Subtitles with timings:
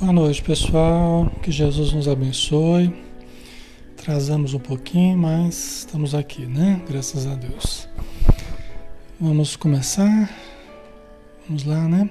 [0.00, 1.30] Boa noite, pessoal.
[1.42, 2.90] Que Jesus nos abençoe.
[3.98, 6.82] Trazamos um pouquinho, mas estamos aqui, né?
[6.88, 7.86] Graças a Deus.
[9.20, 10.34] Vamos começar.
[11.46, 12.08] Vamos lá, né?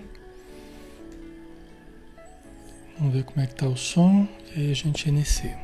[2.99, 5.57] Vamos ver como é que tá o som e aí a gente inicia.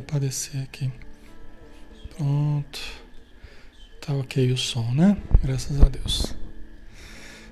[0.00, 0.90] Para aparecer aqui.
[2.16, 2.80] Pronto.
[4.04, 5.16] Tá ok o som, né?
[5.42, 6.34] Graças a Deus.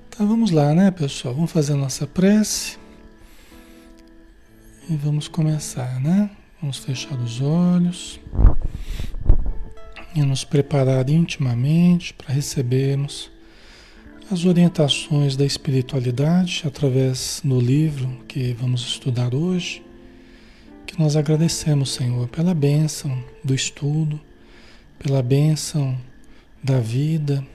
[0.07, 1.33] Então vamos lá, né, pessoal?
[1.33, 2.77] Vamos fazer a nossa prece.
[4.89, 6.29] E vamos começar, né?
[6.61, 8.19] Vamos fechar os olhos
[10.15, 13.29] e nos preparar intimamente para recebermos
[14.31, 19.84] as orientações da espiritualidade através do livro que vamos estudar hoje
[20.95, 24.17] que nós agradecemos, Senhor, pela bênção do estudo,
[24.97, 25.97] pela bênção
[26.63, 27.45] da vida,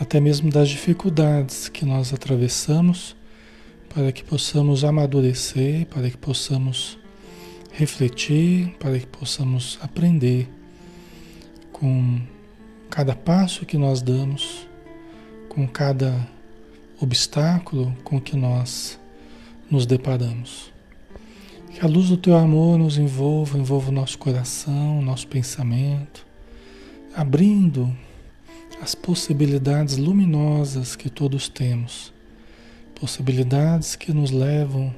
[0.00, 3.14] até mesmo das dificuldades que nós atravessamos,
[3.94, 6.98] para que possamos amadurecer, para que possamos
[7.72, 10.48] refletir, para que possamos aprender
[11.70, 12.20] com
[12.90, 14.66] cada passo que nós damos,
[15.48, 16.28] com cada
[17.00, 18.98] obstáculo com que nós
[19.70, 20.76] nos deparamos.
[21.70, 26.26] Que a luz do teu amor nos envolva, envolva o nosso coração, o nosso pensamento,
[27.14, 27.94] abrindo
[28.82, 32.12] as possibilidades luminosas que todos temos,
[32.98, 34.94] possibilidades que nos levam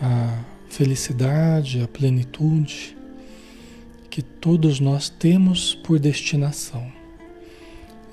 [0.00, 2.96] à felicidade, à plenitude,
[4.10, 6.90] que todos nós temos por destinação.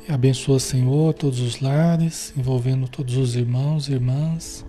[0.07, 4.65] E abençoa, Senhor, todos os lares, envolvendo todos os irmãos e irmãs,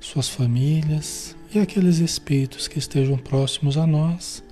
[0.00, 4.42] suas famílias, e aqueles espíritos que estejam próximos a nós,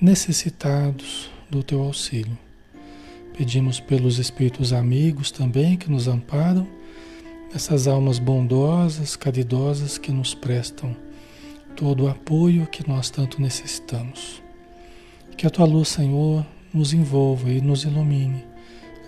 [0.00, 2.38] necessitados do teu auxílio.
[3.36, 6.66] Pedimos pelos espíritos amigos também que nos amparam,
[7.54, 10.96] essas almas bondosas, caridosas que nos prestam
[11.76, 14.42] todo o apoio que nós tanto necessitamos.
[15.36, 18.42] Que a tua luz, Senhor, nos envolva e nos ilumine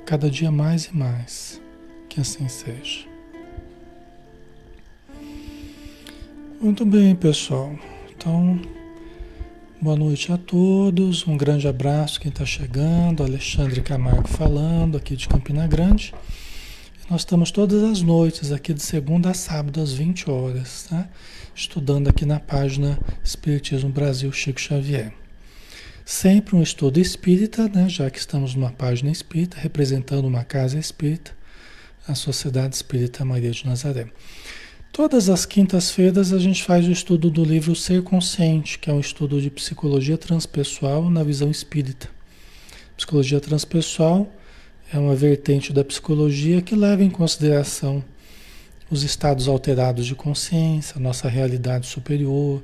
[0.04, 1.60] cada dia mais e mais.
[2.08, 3.13] Que assim seja.
[6.60, 7.76] Muito bem, pessoal.
[8.16, 8.60] Então,
[9.80, 11.26] boa noite a todos.
[11.26, 13.22] Um grande abraço quem está chegando.
[13.22, 16.14] Alexandre Camargo falando aqui de Campina Grande.
[17.10, 21.08] Nós estamos todas as noites aqui de segunda a sábado às 20 horas, tá?
[21.54, 25.12] Estudando aqui na página Espiritismo Brasil Chico Xavier.
[26.04, 27.88] Sempre um estudo espírita, né?
[27.88, 31.32] Já que estamos numa página espírita, representando uma casa espírita,
[32.06, 34.06] a Sociedade Espírita Maria de Nazaré.
[34.94, 39.00] Todas as quintas-feiras a gente faz o estudo do livro Ser Consciente, que é um
[39.00, 42.08] estudo de psicologia transpessoal na visão espírita.
[42.96, 44.32] Psicologia transpessoal
[44.92, 48.04] é uma vertente da psicologia que leva em consideração
[48.88, 52.62] os estados alterados de consciência, nossa realidade superior,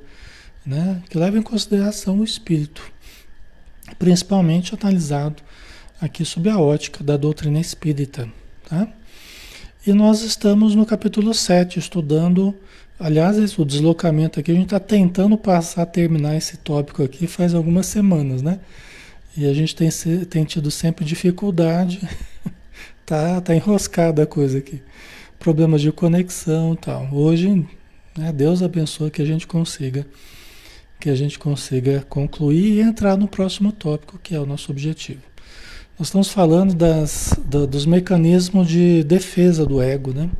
[0.65, 1.03] né?
[1.09, 2.81] que leva em consideração o espírito,
[3.99, 5.43] principalmente analisado
[5.99, 8.29] aqui sob a ótica da doutrina espírita.
[8.69, 8.87] Tá?
[9.85, 12.53] E nós estamos no capítulo 7, estudando.
[12.99, 17.87] Aliás, o deslocamento aqui, a gente está tentando passar, terminar esse tópico aqui faz algumas
[17.87, 18.59] semanas, né?
[19.35, 19.89] E a gente tem,
[20.29, 21.99] tem tido sempre dificuldade,
[23.03, 24.83] tá, tá enroscada a coisa aqui.
[25.39, 27.09] Problemas de conexão tal.
[27.11, 27.67] Hoje,
[28.15, 30.05] né, Deus abençoe que a gente consiga,
[30.99, 35.30] que a gente consiga concluir e entrar no próximo tópico, que é o nosso objetivo.
[36.01, 40.31] Nós estamos falando das, da, dos mecanismos de defesa do ego, né?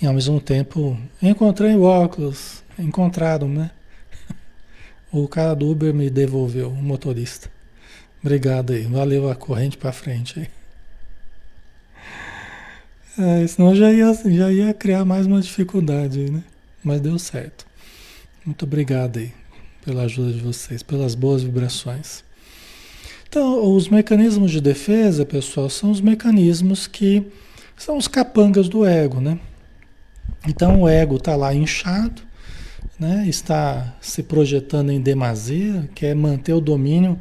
[0.00, 3.70] E ao mesmo tempo, encontrei o óculos, encontraram, né?
[5.12, 7.50] O cara do Uber me devolveu, o motorista.
[8.22, 10.48] Obrigado aí, valeu a corrente para frente aí.
[13.42, 16.42] É, senão já ia, já ia criar mais uma dificuldade né?
[16.82, 17.66] Mas deu certo.
[18.42, 19.34] Muito obrigado aí
[19.84, 22.24] pela ajuda de vocês, pelas boas vibrações.
[23.36, 27.26] Então, os mecanismos de defesa, pessoal, são os mecanismos que
[27.76, 29.40] são os capangas do ego, né?
[30.46, 32.22] Então, o ego está lá inchado,
[32.96, 33.24] né?
[33.26, 37.18] está se projetando em demasia, quer manter o domínio,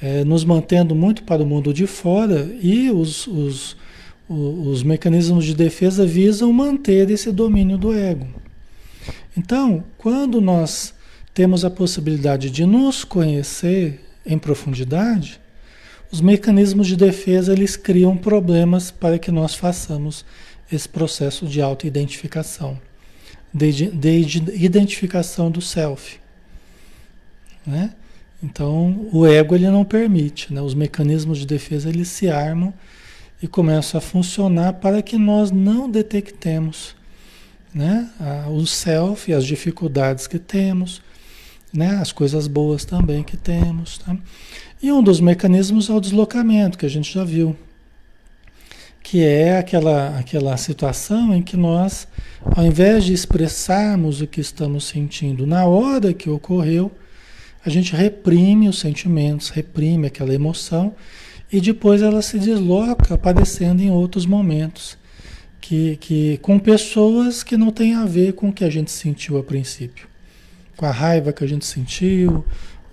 [0.00, 3.76] é, nos mantendo muito para o mundo de fora, e os, os,
[4.28, 8.28] os, os mecanismos de defesa visam manter esse domínio do ego.
[9.36, 10.94] Então, quando nós
[11.34, 15.40] temos a possibilidade de nos conhecer em profundidade,
[16.10, 20.24] os mecanismos de defesa eles criam problemas para que nós façamos
[20.70, 22.78] esse processo de autoidentificação.
[23.54, 26.18] de, de identificação do self.
[27.66, 27.92] Né?
[28.42, 30.60] Então, o ego ele não permite, né?
[30.60, 32.74] os mecanismos de defesa eles se armam
[33.40, 36.96] e começam a funcionar para que nós não detectemos
[37.74, 38.10] né?
[38.50, 41.00] o self, as dificuldades que temos,
[41.72, 41.96] né?
[42.00, 43.98] as coisas boas também que temos.
[43.98, 44.16] Tá?
[44.82, 47.56] E um dos mecanismos é o deslocamento, que a gente já viu,
[49.02, 52.06] que é aquela, aquela situação em que nós,
[52.44, 56.90] ao invés de expressarmos o que estamos sentindo na hora que ocorreu,
[57.64, 60.94] a gente reprime os sentimentos, reprime aquela emoção
[61.52, 64.96] e depois ela se desloca aparecendo em outros momentos,
[65.60, 69.38] que, que com pessoas que não têm a ver com o que a gente sentiu
[69.38, 70.08] a princípio,
[70.82, 72.44] com a raiva que a gente sentiu,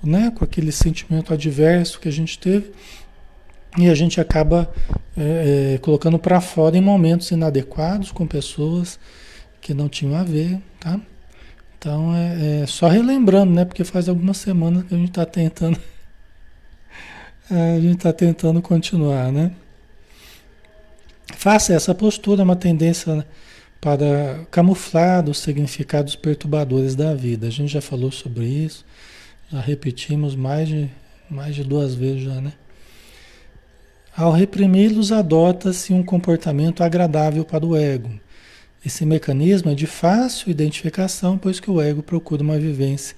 [0.03, 2.71] né, com aquele sentimento adverso que a gente teve,
[3.79, 4.71] e a gente acaba
[5.17, 8.99] é, é, colocando para fora em momentos inadequados com pessoas
[9.59, 10.99] que não tinham a ver, tá?
[11.79, 13.65] Então é, é só relembrando, né?
[13.65, 15.79] Porque faz algumas semanas que a gente está tentando
[17.49, 19.51] é, a gente está tentando continuar, né?
[21.35, 23.25] Faça essa postura, uma tendência
[23.81, 27.47] para camuflar os significados perturbadores da vida.
[27.47, 28.85] A gente já falou sobre isso,
[29.51, 30.89] já repetimos mais de,
[31.29, 32.53] mais de duas vezes já, né?
[34.15, 38.11] Ao reprimi-los, adota-se um comportamento agradável para o ego.
[38.85, 43.15] Esse mecanismo é de fácil identificação, pois que o ego procura uma vivência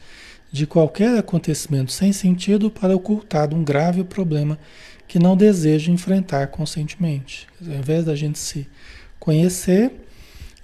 [0.51, 4.59] de qualquer acontecimento sem sentido para ocultar um grave problema
[5.07, 7.47] que não deseja enfrentar conscientemente.
[7.65, 8.67] Ao invés da gente se
[9.19, 9.91] conhecer,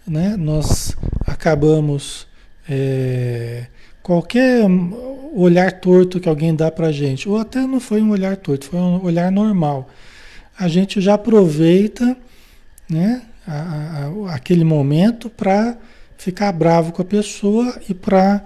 [0.08, 0.96] né, nós
[1.26, 2.28] acabamos
[2.68, 3.68] é,
[4.02, 4.64] qualquer
[5.34, 8.80] olhar torto que alguém dá para gente, ou até não foi um olhar torto, foi
[8.80, 9.90] um olhar normal.
[10.58, 12.18] A gente já aproveita
[12.90, 15.78] né, a, a, aquele momento para
[16.18, 18.44] ficar bravo com a pessoa e para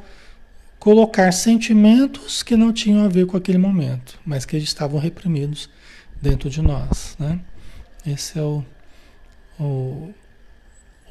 [0.78, 5.70] colocar sentimentos que não tinham a ver com aquele momento, mas que estavam reprimidos
[6.20, 7.16] dentro de nós.
[7.20, 7.40] Né?
[8.06, 8.66] Esse é o,
[9.60, 10.12] o,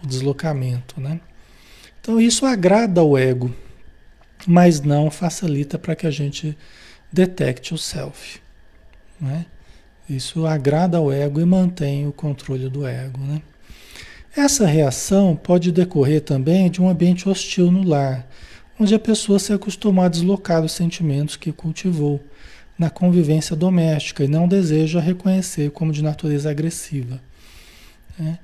[0.02, 1.00] o deslocamento.
[1.00, 1.20] Né?
[2.00, 3.54] Então isso agrada ao ego,
[4.46, 6.56] mas não facilita para que a gente
[7.12, 8.40] detecte o self.
[9.20, 9.46] Né?
[10.08, 13.20] Isso agrada ao ego e mantém o controle do ego.
[13.20, 13.42] Né?
[14.36, 18.26] Essa reação pode decorrer também de um ambiente hostil no lar
[18.80, 22.18] onde a pessoa se acostumou a deslocar os sentimentos que cultivou
[22.78, 27.20] na convivência doméstica e não deseja reconhecer como de natureza agressiva.
[28.18, 28.38] Né?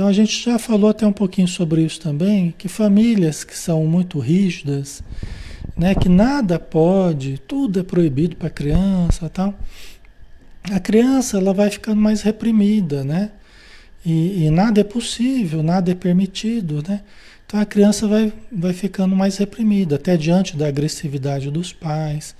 [0.00, 3.84] Então a gente já falou até um pouquinho sobre isso também, que famílias que são
[3.84, 5.02] muito rígidas,
[5.76, 9.54] né, que nada pode, tudo é proibido para a criança, tal.
[10.72, 13.30] A criança ela vai ficando mais reprimida, né?
[14.02, 17.02] E, e nada é possível, nada é permitido, né?
[17.44, 22.34] Então a criança vai, vai ficando mais reprimida, até diante da agressividade dos pais,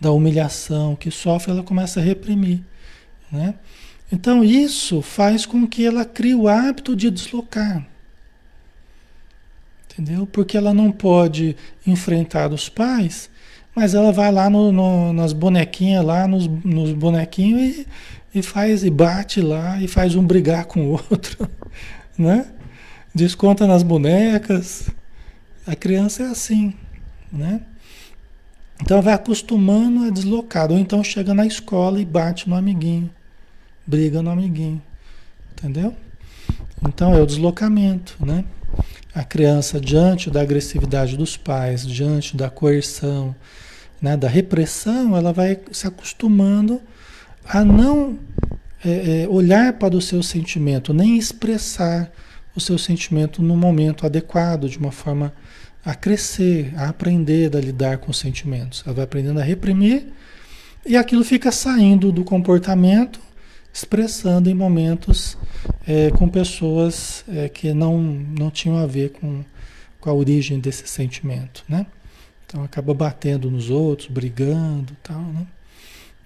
[0.00, 2.60] da humilhação que sofre, ela começa a reprimir.
[3.30, 3.54] Né?
[4.14, 7.84] Então isso faz com que ela crie o hábito de deslocar.
[9.90, 10.24] Entendeu?
[10.24, 13.28] Porque ela não pode enfrentar os pais,
[13.74, 17.86] mas ela vai lá no, no, nas bonequinhas, lá nos, nos bonequinhos e,
[18.36, 21.50] e faz, e bate lá, e faz um brigar com o outro.
[22.16, 22.46] Né?
[23.12, 24.88] desconta nas bonecas.
[25.66, 26.74] A criança é assim,
[27.32, 27.60] né?
[28.80, 30.70] Então vai acostumando a deslocar.
[30.70, 33.10] Ou então chega na escola e bate no amiguinho.
[33.86, 34.82] Briga no amiguinho.
[35.52, 35.94] Entendeu?
[36.86, 38.44] Então é o deslocamento, né?
[39.14, 43.34] A criança, diante da agressividade dos pais, diante da coerção,
[44.02, 46.80] né, da repressão, ela vai se acostumando
[47.44, 48.18] a não
[48.84, 52.10] é, é, olhar para o seu sentimento, nem expressar
[52.54, 55.32] o seu sentimento no momento adequado, de uma forma
[55.84, 58.82] a crescer, a aprender a lidar com os sentimentos.
[58.84, 60.06] Ela vai aprendendo a reprimir
[60.84, 63.20] e aquilo fica saindo do comportamento,
[63.74, 65.36] expressando em momentos
[65.84, 69.44] é, com pessoas é, que não, não tinham a ver com,
[69.98, 71.84] com a origem desse sentimento, né?
[72.46, 75.44] Então acaba batendo nos outros, brigando tal, né?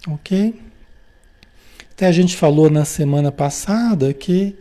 [0.07, 0.61] Ok?
[1.93, 4.55] Até a gente falou na semana passada que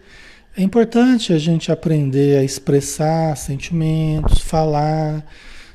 [0.56, 5.26] é importante a gente aprender a expressar sentimentos, falar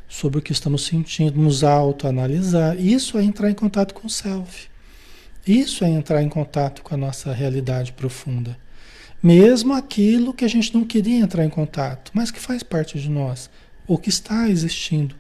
[0.09, 2.81] sobre o que estamos sentindo, nos autoanalisar.
[2.81, 4.72] Isso é entrar em contato com o self.
[5.47, 8.57] Isso é entrar em contato com a nossa realidade profunda.
[9.23, 13.09] Mesmo aquilo que a gente não queria entrar em contato, mas que faz parte de
[13.09, 13.49] nós,
[13.87, 15.15] ou que está existindo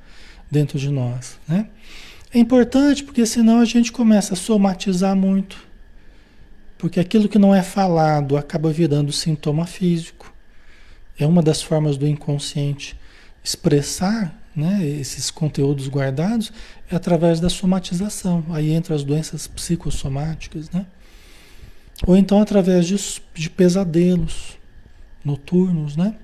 [0.50, 1.38] dentro de nós.
[1.46, 1.68] Né?
[2.32, 5.72] É importante porque senão a gente começa a somatizar muito
[6.82, 10.34] porque aquilo que não é falado acaba virando sintoma físico.
[11.16, 12.98] É uma das formas do inconsciente
[13.40, 16.52] expressar né, esses conteúdos guardados
[16.90, 18.44] é através da somatização.
[18.50, 20.86] Aí entra as doenças psicossomáticas, né?
[22.06, 22.96] Ou então através de,
[23.34, 24.58] de pesadelos
[25.24, 26.14] noturnos, né?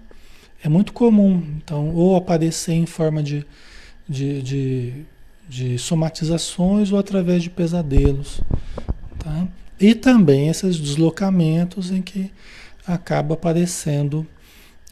[0.62, 3.46] É muito comum, então, ou aparecer em forma de,
[4.08, 5.06] de, de,
[5.48, 8.40] de somatizações ou através de pesadelos,
[9.18, 9.46] tá?
[9.80, 12.32] E também esses deslocamentos em que
[12.84, 14.26] acaba aparecendo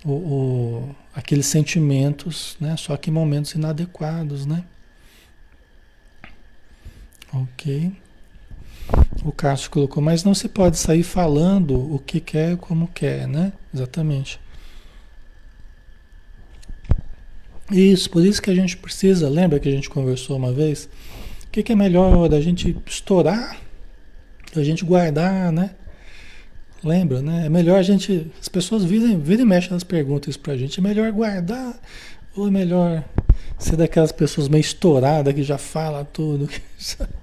[0.04, 2.76] o, o, aqueles sentimentos, né?
[2.76, 4.62] Só que em momentos inadequados, né?
[7.32, 7.90] Ok.
[9.24, 13.54] O Cássio colocou, mas não se pode sair falando o que quer como quer, né?
[13.74, 14.38] Exatamente.
[17.72, 20.88] Isso, por isso que a gente precisa, lembra que a gente conversou uma vez?
[21.44, 23.58] O que, que é melhor da gente estourar,
[24.54, 25.74] da gente guardar, né?
[26.86, 27.46] Lembra, né?
[27.46, 28.30] É melhor a gente.
[28.40, 30.78] As pessoas virem, virem e mexem nas perguntas pra gente.
[30.78, 31.76] É melhor guardar
[32.36, 33.04] ou é melhor
[33.58, 36.48] ser daquelas pessoas meio estouradas que já fala tudo?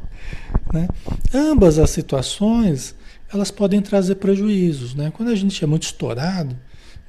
[0.73, 0.87] né?
[1.33, 2.93] Ambas as situações
[3.31, 4.93] elas podem trazer prejuízos.
[4.93, 5.11] Né?
[5.15, 6.55] Quando a gente é muito estourado,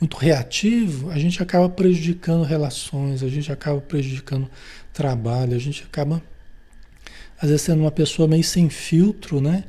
[0.01, 4.49] muito reativo, a gente acaba prejudicando relações, a gente acaba prejudicando
[4.93, 6.23] trabalho, a gente acaba,
[7.37, 9.65] às vezes, sendo uma pessoa meio sem filtro, né?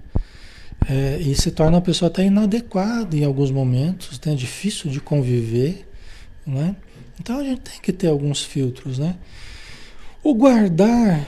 [0.87, 4.35] É, e se torna uma pessoa até inadequada em alguns momentos, né?
[4.35, 5.87] difícil de conviver,
[6.45, 6.75] né?
[7.19, 9.15] Então a gente tem que ter alguns filtros, né?
[10.23, 11.27] O guardar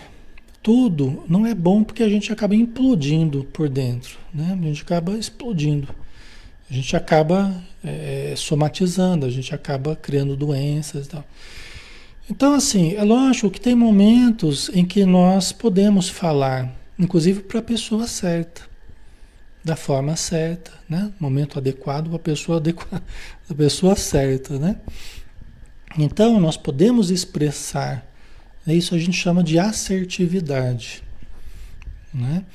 [0.62, 4.56] tudo não é bom porque a gente acaba implodindo por dentro, né?
[4.60, 5.88] A gente acaba explodindo.
[6.70, 11.24] A gente acaba é, somatizando, a gente acaba criando doenças e tal.
[12.30, 17.64] Então, assim, é lógico que tem momentos em que nós podemos falar, inclusive para a
[17.64, 18.67] pessoa certa
[19.68, 21.12] da forma certa, né?
[21.20, 23.04] Momento adequado a pessoa adequada,
[23.50, 24.78] a pessoa certa, né?
[25.98, 28.06] Então nós podemos expressar,
[28.66, 28.74] né?
[28.74, 31.04] isso a gente chama de assertividade,
[32.14, 32.46] né?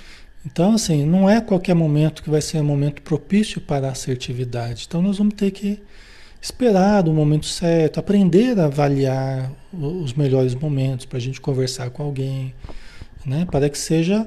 [0.45, 4.87] Então assim, não é qualquer momento que vai ser um momento propício para a assertividade.
[4.88, 5.83] Então nós vamos ter que
[6.40, 12.02] esperar o momento certo, aprender a avaliar os melhores momentos para a gente conversar com
[12.02, 12.54] alguém,
[13.26, 13.47] né?
[13.50, 14.26] Para que seja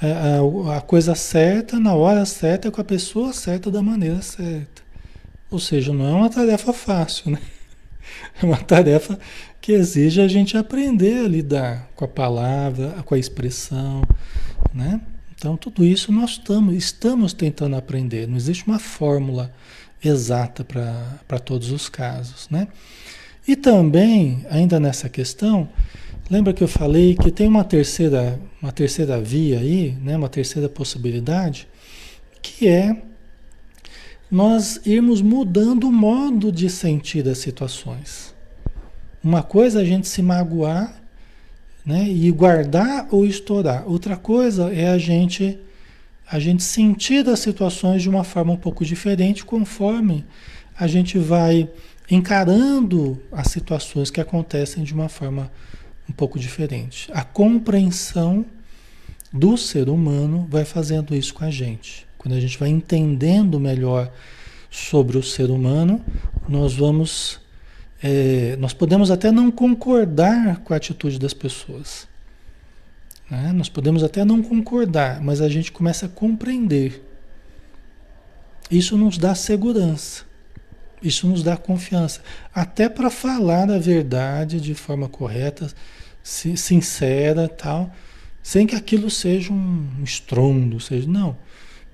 [0.00, 4.20] a, é, é, a coisa certa, na hora certa, com a pessoa certa, da maneira
[4.22, 4.82] certa.
[5.50, 7.38] Ou seja, não é uma tarefa fácil, né?
[8.40, 9.18] É uma tarefa
[9.60, 14.02] que exige a gente aprender a lidar com a palavra, com a expressão,
[14.74, 15.00] né?
[15.34, 18.28] Então, tudo isso nós estamos, estamos tentando aprender.
[18.28, 19.52] Não existe uma fórmula
[20.04, 22.68] exata para todos os casos, né?
[23.46, 25.68] E também, ainda nessa questão,
[26.30, 30.16] Lembra que eu falei que tem uma terceira, uma terceira via aí, né?
[30.16, 31.68] uma terceira possibilidade,
[32.40, 32.96] que é
[34.30, 38.34] nós irmos mudando o modo de sentir as situações.
[39.22, 40.98] Uma coisa é a gente se magoar
[41.84, 42.08] né?
[42.08, 43.86] e guardar ou estourar.
[43.86, 45.58] Outra coisa é a gente
[46.26, 50.24] a gente sentir as situações de uma forma um pouco diferente conforme
[50.74, 51.68] a gente vai
[52.10, 55.52] encarando as situações que acontecem de uma forma
[56.08, 57.10] um pouco diferente.
[57.12, 58.44] A compreensão
[59.32, 62.06] do ser humano vai fazendo isso com a gente.
[62.16, 64.10] Quando a gente vai entendendo melhor
[64.70, 66.04] sobre o ser humano,
[66.48, 67.40] nós vamos.
[68.02, 72.06] É, nós podemos até não concordar com a atitude das pessoas.
[73.30, 73.52] Né?
[73.52, 77.02] Nós podemos até não concordar, mas a gente começa a compreender.
[78.70, 80.24] Isso nos dá segurança.
[81.04, 82.22] Isso nos dá confiança,
[82.54, 85.70] até para falar a verdade de forma correta,
[86.22, 87.94] sincera, tal,
[88.42, 91.36] sem que aquilo seja um estrondo, seja não.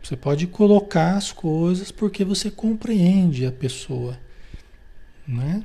[0.00, 4.16] Você pode colocar as coisas porque você compreende a pessoa,
[5.26, 5.64] né?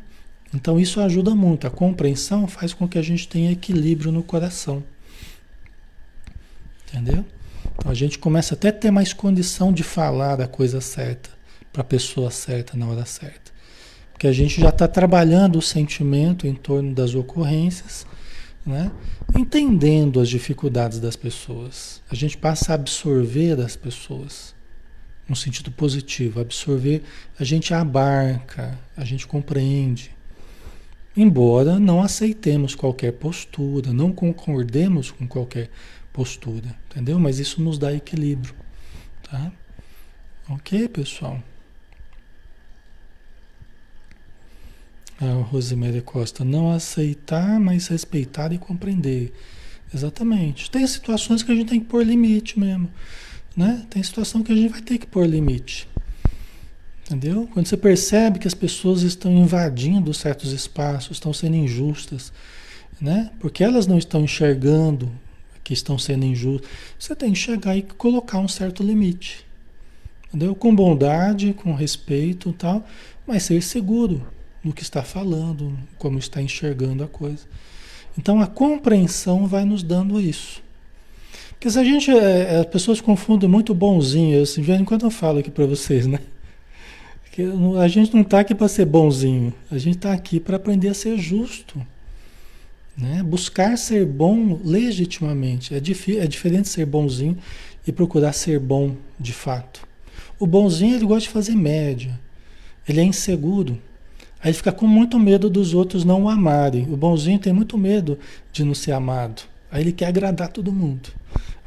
[0.51, 1.67] Então isso ajuda muito.
[1.67, 4.83] A compreensão faz com que a gente tenha equilíbrio no coração.
[6.87, 7.23] Entendeu?
[7.77, 11.34] Então a gente começa até a ter mais condição de falar a coisa certa
[11.75, 13.51] para a pessoa certa na hora certa.
[14.13, 18.07] Porque a gente já está trabalhando o sentimento em torno das ocorrências,
[18.65, 18.89] né?
[19.37, 22.01] entendendo as dificuldades das pessoas.
[22.09, 24.55] A gente passa a absorver as pessoas,
[25.27, 26.39] no sentido positivo.
[26.39, 27.03] Absorver,
[27.37, 30.11] a gente abarca, a gente compreende.
[31.17, 35.69] Embora não aceitemos qualquer postura, não concordemos com qualquer
[36.13, 37.19] postura, entendeu?
[37.19, 38.55] Mas isso nos dá equilíbrio,
[39.29, 39.51] tá?
[40.49, 41.43] Ok, pessoal?
[45.19, 49.33] A Costa, não aceitar, mas respeitar e compreender.
[49.93, 50.69] Exatamente.
[50.69, 52.89] Tem situações que a gente tem que pôr limite mesmo.
[53.55, 53.85] Né?
[53.89, 55.87] Tem situação que a gente vai ter que pôr limite.
[57.05, 57.47] Entendeu?
[57.53, 62.33] Quando você percebe que as pessoas estão invadindo certos espaços, estão sendo injustas,
[62.99, 63.31] né?
[63.39, 65.11] Porque elas não estão enxergando
[65.63, 69.45] que estão sendo injustas, você tem que chegar e colocar um certo limite.
[70.27, 70.55] Entendeu?
[70.55, 72.85] Com bondade, com respeito e tal,
[73.25, 74.34] mas ser seguro
[74.65, 77.45] no que está falando, como está enxergando a coisa.
[78.17, 80.63] Então a compreensão vai nos dando isso.
[81.51, 82.09] Porque se a gente.
[82.11, 84.35] É, as pessoas confundem muito bonzinho.
[84.35, 86.19] Eu, assim, de vez em quando eu falo aqui para vocês, né?
[87.31, 87.43] Que
[87.79, 89.53] a gente não está aqui para ser bonzinho.
[89.69, 91.85] A gente está aqui para aprender a ser justo.
[92.97, 93.21] Né?
[93.21, 95.73] Buscar ser bom legitimamente.
[95.73, 97.37] É, é diferente ser bonzinho
[97.85, 99.85] e procurar ser bom de fato.
[100.39, 102.17] O bonzinho ele gosta de fazer média.
[102.87, 103.77] Ele é inseguro.
[104.45, 106.83] Aí fica com muito medo dos outros não o amarem.
[106.83, 108.19] O bonzinho tem muito medo
[108.51, 109.41] de não ser amado.
[109.71, 111.09] Aí ele quer agradar todo mundo.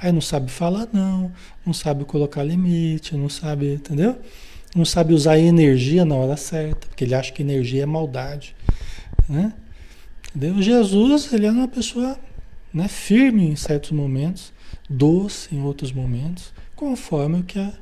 [0.00, 1.32] Aí não sabe falar não,
[1.66, 4.16] não sabe colocar limite, não sabe, entendeu?
[4.76, 8.54] Não sabe usar a energia na hora certa, porque ele acha que energia é maldade,
[9.28, 9.52] né?
[10.32, 10.62] Entendeu?
[10.62, 12.16] Jesus, ele é uma pessoa
[12.72, 14.52] né, firme em certos momentos,
[14.88, 17.72] doce em outros momentos, conforme o que, a,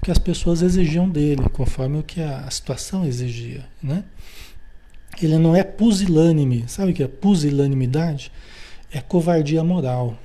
[0.00, 4.02] o que as pessoas exigiam dele, conforme o que a, a situação exigia, né?
[5.20, 8.32] Ele não é pusilânime, sabe o que é pusilanimidade?
[8.90, 10.16] É covardia moral.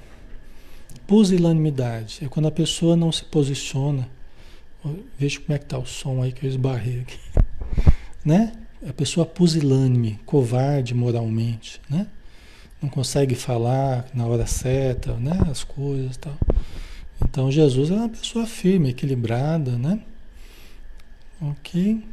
[1.05, 4.07] Pusilanimidade é quando a pessoa não se posiciona.
[5.17, 7.19] Veja como é que está o som aí que eu esbarrei aqui.
[8.25, 8.51] Né?
[8.85, 12.07] A pessoa pusilânime, covarde moralmente, né?
[12.81, 15.39] Não consegue falar na hora certa, né?
[15.49, 16.37] As coisas e tal.
[17.23, 20.01] Então Jesus é uma pessoa firme, equilibrada, né?
[21.41, 22.03] Ok?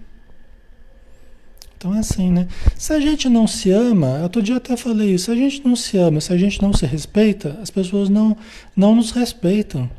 [1.84, 2.48] Então é assim, né?
[2.78, 5.76] Se a gente não se ama, outro dia até falei isso, se a gente não
[5.76, 8.34] se ama, se a gente não se respeita, as pessoas não,
[8.74, 9.90] não nos respeitam.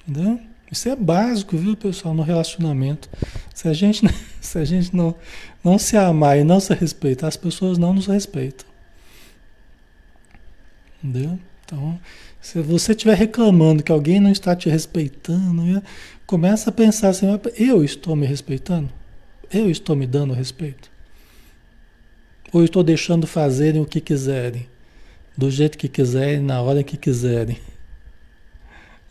[0.00, 0.40] Entendeu?
[0.72, 3.08] Isso é básico, viu, pessoal, no relacionamento.
[3.54, 4.02] Se a gente,
[4.42, 5.14] se a gente não,
[5.62, 8.66] não se amar e não se respeitar, as pessoas não nos respeitam.
[11.00, 11.38] Entendeu?
[11.64, 11.96] Então,
[12.40, 15.80] se você estiver reclamando que alguém não está te respeitando,
[16.26, 18.98] começa a pensar assim, eu estou me respeitando?
[19.52, 20.90] Eu estou me dando respeito?
[22.52, 24.68] Ou estou deixando fazerem o que quiserem?
[25.36, 27.58] Do jeito que quiserem, na hora que quiserem?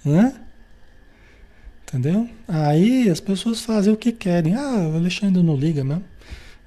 [0.03, 0.39] Né?
[1.83, 2.29] Entendeu?
[2.47, 4.55] Aí as pessoas fazem o que querem.
[4.55, 6.05] Ah, o Alexandre não liga mesmo.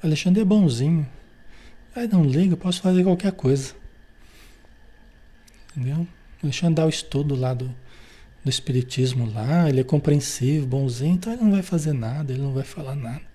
[0.02, 1.08] O Alexandre é bonzinho.
[1.94, 3.74] Aí não liga, posso fazer qualquer coisa.
[5.70, 6.06] Entendeu?
[6.42, 7.74] O Alexandre dá o estudo lá do,
[8.44, 12.52] do Espiritismo lá, ele é compreensivo, bonzinho, então ele não vai fazer nada, ele não
[12.52, 13.31] vai falar nada.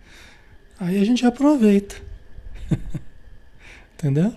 [0.79, 1.95] Aí a gente aproveita.
[3.93, 4.35] Entendeu?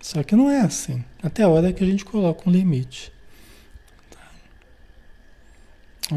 [0.00, 1.04] Só que não é assim.
[1.22, 3.12] Até a hora que a gente coloca um limite.
[4.10, 4.30] Tá.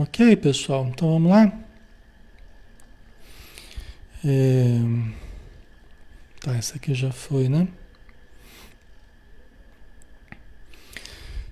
[0.01, 0.87] Ok, pessoal?
[0.87, 1.53] Então vamos lá?
[4.25, 4.79] É...
[6.41, 7.67] Tá, essa aqui já foi, né?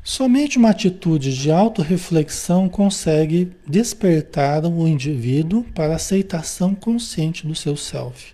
[0.06, 7.78] Somente uma atitude de autorreflexão consegue despertar o indivíduo para a aceitação consciente do seu
[7.78, 8.34] self.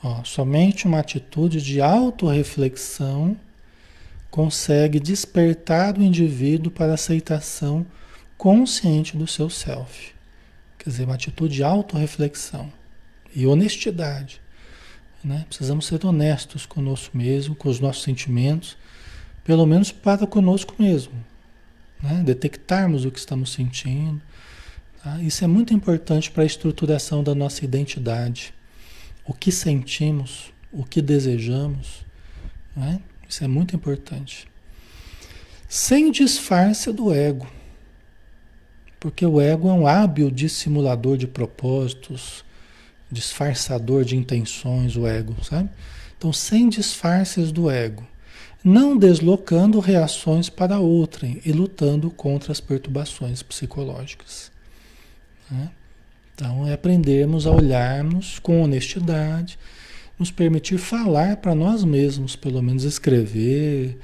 [0.00, 3.36] Ó, somente uma atitude de autorreflexão
[4.30, 7.84] consegue despertar o indivíduo para a aceitação
[8.38, 10.14] consciente do seu self.
[10.78, 12.72] Quer dizer, uma atitude de autorreflexão
[13.34, 14.40] e honestidade.
[15.24, 15.44] Né?
[15.48, 18.76] Precisamos ser honestos conosco mesmo, com os nossos sentimentos
[19.44, 21.12] pelo menos para conosco mesmo.
[22.02, 22.22] Né?
[22.24, 24.20] Detectarmos o que estamos sentindo.
[25.02, 25.20] Tá?
[25.22, 28.54] Isso é muito importante para a estruturação da nossa identidade.
[29.24, 32.04] O que sentimos, o que desejamos.
[32.76, 33.00] Né?
[33.28, 34.46] Isso é muito importante.
[35.68, 37.46] Sem disfarce do ego.
[39.00, 42.44] Porque o ego é um hábil dissimulador de propósitos,
[43.10, 45.68] disfarçador de intenções, o ego, sabe?
[46.16, 48.06] Então, sem disfarces do ego
[48.64, 54.52] não deslocando reações para outrem e lutando contra as perturbações psicológicas.
[55.50, 55.70] Né?
[56.34, 59.58] Então, é aprendermos a olharmos com honestidade,
[60.18, 63.98] nos permitir falar para nós mesmos, pelo menos escrever.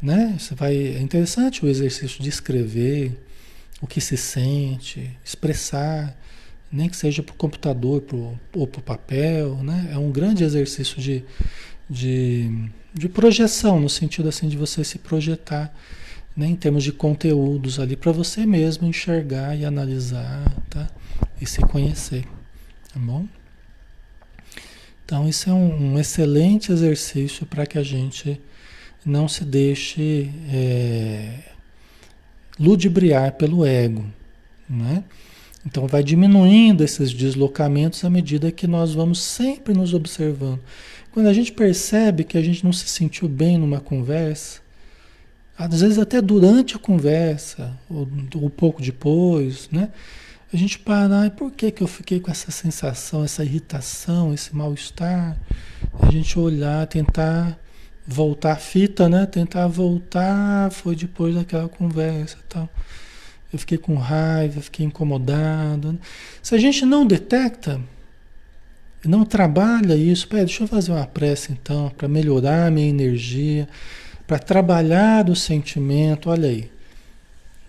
[0.00, 0.36] Né?
[0.38, 3.18] Você vai, é interessante o exercício de escrever
[3.80, 6.16] o que se sente, expressar,
[6.70, 9.56] nem que seja para o computador pro, ou para o papel.
[9.62, 9.90] Né?
[9.92, 11.22] É um grande exercício de,
[11.88, 15.72] de de projeção, no sentido assim de você se projetar
[16.36, 20.88] né, em termos de conteúdos ali para você mesmo enxergar e analisar, tá?
[21.40, 22.24] E se conhecer,
[22.92, 23.26] tá bom?
[25.04, 28.40] Então isso é um, um excelente exercício para que a gente
[29.04, 31.40] não se deixe é,
[32.58, 34.04] ludibriar pelo ego,
[34.68, 35.02] né?
[35.66, 40.60] Então vai diminuindo esses deslocamentos à medida que nós vamos sempre nos observando.
[41.12, 44.60] Quando a gente percebe que a gente não se sentiu bem numa conversa,
[45.56, 49.90] às vezes até durante a conversa, ou um pouco depois, né?
[50.52, 54.54] A gente parar, e por que, que eu fiquei com essa sensação, essa irritação, esse
[54.54, 55.36] mal-estar?
[56.00, 57.58] A gente olhar, tentar
[58.06, 59.26] voltar a fita, né?
[59.26, 62.68] Tentar voltar, foi depois daquela conversa tal.
[63.52, 65.98] Eu fiquei com raiva, fiquei incomodado.
[66.42, 67.80] Se a gente não detecta,
[69.08, 73.66] não trabalha isso, pera, deixa eu fazer uma prece então, para melhorar a minha energia,
[74.26, 76.70] para trabalhar o sentimento, olha aí.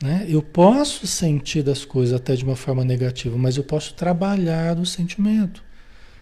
[0.04, 0.26] Né?
[0.28, 4.86] Eu posso sentir das coisas até de uma forma negativa, mas eu posso trabalhar o
[4.86, 5.64] sentimento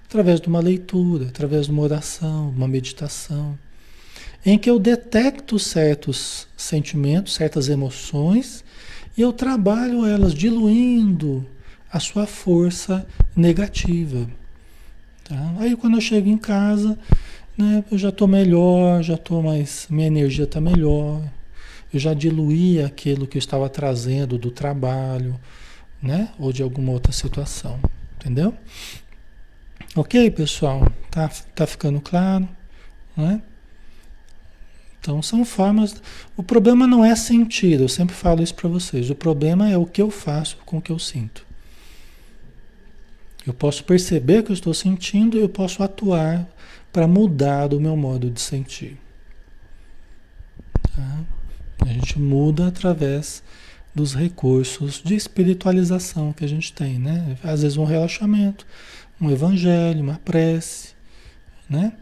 [0.07, 3.57] através de uma leitura, através de uma oração, uma meditação,
[4.45, 8.63] em que eu detecto certos sentimentos, certas emoções,
[9.17, 11.43] e eu trabalho elas diluindo
[11.91, 14.27] a sua força negativa.
[15.27, 15.55] Tá?
[15.59, 16.97] Aí quando eu chego em casa,
[17.57, 19.87] né, eu já estou melhor, já estou mais.
[19.89, 21.21] minha energia está melhor,
[21.93, 25.39] eu já diluí aquilo que eu estava trazendo do trabalho,
[26.01, 26.29] né?
[26.37, 27.79] Ou de alguma outra situação.
[28.15, 28.53] Entendeu?
[29.95, 30.85] Ok, pessoal?
[31.09, 32.47] Tá, tá ficando claro?
[33.15, 33.41] Né?
[34.99, 36.01] Então são formas.
[36.35, 39.09] O problema não é sentir, eu sempre falo isso para vocês.
[39.09, 41.46] O problema é o que eu faço com o que eu sinto.
[43.47, 46.45] Eu posso perceber que eu estou sentindo e eu posso atuar
[46.91, 48.97] para mudar o meu modo de sentir.
[50.93, 51.23] Tá?
[51.79, 53.41] A gente muda através
[53.95, 57.37] dos recursos de espiritualização que a gente tem, né?
[57.41, 58.67] Às vezes um relaxamento,
[59.19, 60.89] um evangelho, uma prece,
[61.69, 61.93] né?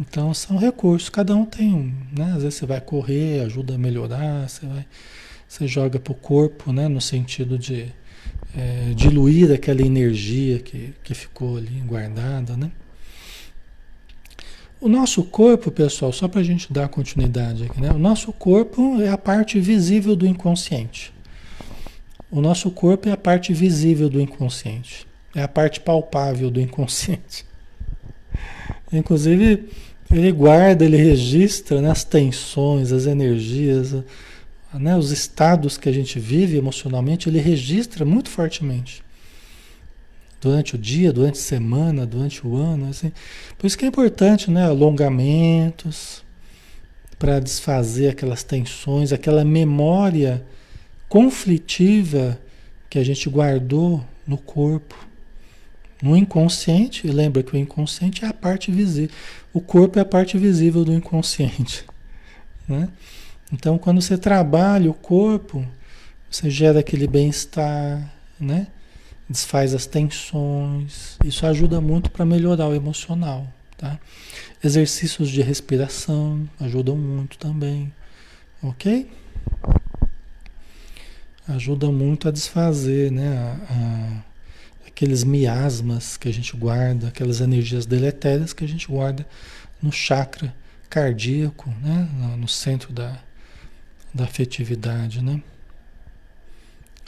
[0.00, 2.32] Então são recursos, cada um tem um, né?
[2.34, 4.86] Às vezes você vai correr, ajuda a melhorar, você vai,
[5.46, 6.88] você joga para o corpo, né?
[6.88, 7.92] No sentido de
[8.56, 12.70] é, diluir aquela energia que, que ficou ali guardada, né?
[14.80, 17.90] O nosso corpo, pessoal, só para a gente dar continuidade aqui, né?
[17.92, 21.12] O nosso corpo é a parte visível do inconsciente.
[22.28, 25.06] O nosso corpo é a parte visível do inconsciente.
[25.36, 27.46] É a parte palpável do inconsciente.
[28.92, 29.68] Inclusive,
[30.10, 33.94] ele guarda, ele registra né, as tensões, as energias,
[34.74, 39.02] né, os estados que a gente vive emocionalmente, ele registra muito fortemente
[40.40, 42.90] durante o dia, durante a semana, durante o ano.
[42.90, 43.12] Assim.
[43.56, 44.66] Por isso que é importante, né?
[44.66, 46.24] Alongamentos
[47.18, 50.44] para desfazer aquelas tensões, aquela memória
[51.08, 52.40] conflitiva
[52.90, 54.96] que a gente guardou no corpo.
[56.02, 59.14] No inconsciente, lembra que o inconsciente é a parte visível.
[59.52, 61.84] O corpo é a parte visível do inconsciente.
[62.68, 62.88] Né?
[63.52, 65.66] Então, quando você trabalha o corpo,
[66.30, 68.10] você gera aquele bem-estar,
[68.40, 68.68] né?
[69.32, 71.16] desfaz as tensões.
[71.24, 73.98] Isso ajuda muito para melhorar o emocional, tá?
[74.62, 77.92] Exercícios de respiração ajudam muito também,
[78.62, 79.10] ok?
[81.48, 83.36] Ajuda muito a desfazer, né?
[83.38, 89.26] A, a, aqueles miasmas que a gente guarda, aquelas energias deletérias que a gente guarda
[89.82, 90.54] no chakra
[90.88, 92.08] cardíaco, né?
[92.14, 93.18] No, no centro da,
[94.12, 95.42] da afetividade, né?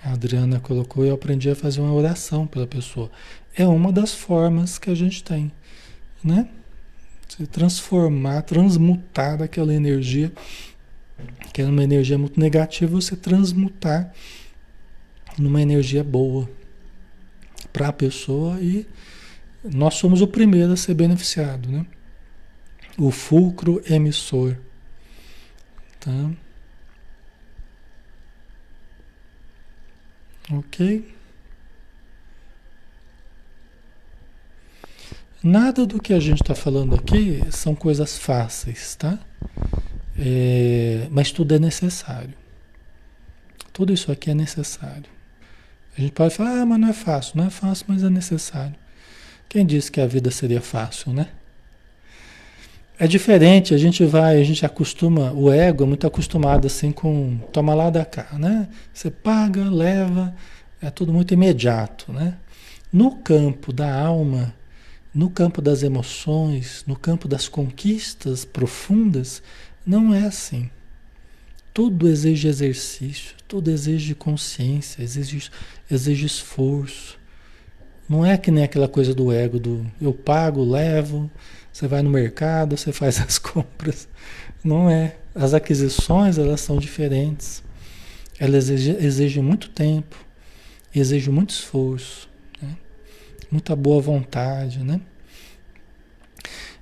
[0.03, 3.11] A Adriana colocou eu aprendi a fazer uma oração pela pessoa.
[3.57, 5.51] É uma das formas que a gente tem,
[6.23, 6.49] né?
[7.29, 10.31] Se transformar, transmutar aquela energia,
[11.53, 14.13] que é uma energia muito negativa, você transmutar
[15.39, 16.49] numa energia boa
[17.73, 18.87] para a pessoa e
[19.65, 21.87] nós somos o primeiro a ser beneficiado, né?
[22.99, 24.57] O fulcro emissor.
[25.99, 26.31] Tá?
[30.53, 31.15] Ok?
[35.43, 39.19] Nada do que a gente está falando aqui são coisas fáceis, tá?
[40.19, 42.35] É, mas tudo é necessário.
[43.73, 45.05] Tudo isso aqui é necessário.
[45.97, 47.37] A gente pode falar, ah, mas não é fácil.
[47.37, 48.75] Não é fácil, mas é necessário.
[49.49, 51.29] Quem disse que a vida seria fácil, né?
[52.97, 57.39] É diferente, a gente vai, a gente acostuma, o ego é muito acostumado assim com
[57.53, 58.69] toma lá da cá, né?
[58.93, 60.33] Você paga, leva,
[60.81, 62.37] é tudo muito imediato, né?
[62.93, 64.55] No campo da alma,
[65.13, 69.43] no campo das emoções, no campo das conquistas profundas,
[69.85, 70.71] não é assim.
[71.73, 75.51] Tudo exige exercício, tudo exige consciência, exige,
[75.91, 77.19] exige esforço.
[78.09, 81.29] Não é que nem aquela coisa do ego do eu pago, levo,
[81.75, 84.09] você vai no mercado, você faz as compras.
[84.63, 85.17] Não é.
[85.35, 87.65] As aquisições, elas são diferentes.
[88.39, 90.17] Elas exigem, exigem muito tempo.
[90.95, 92.29] exige muito esforço,
[92.63, 92.77] né?
[93.51, 95.01] muita boa vontade, né?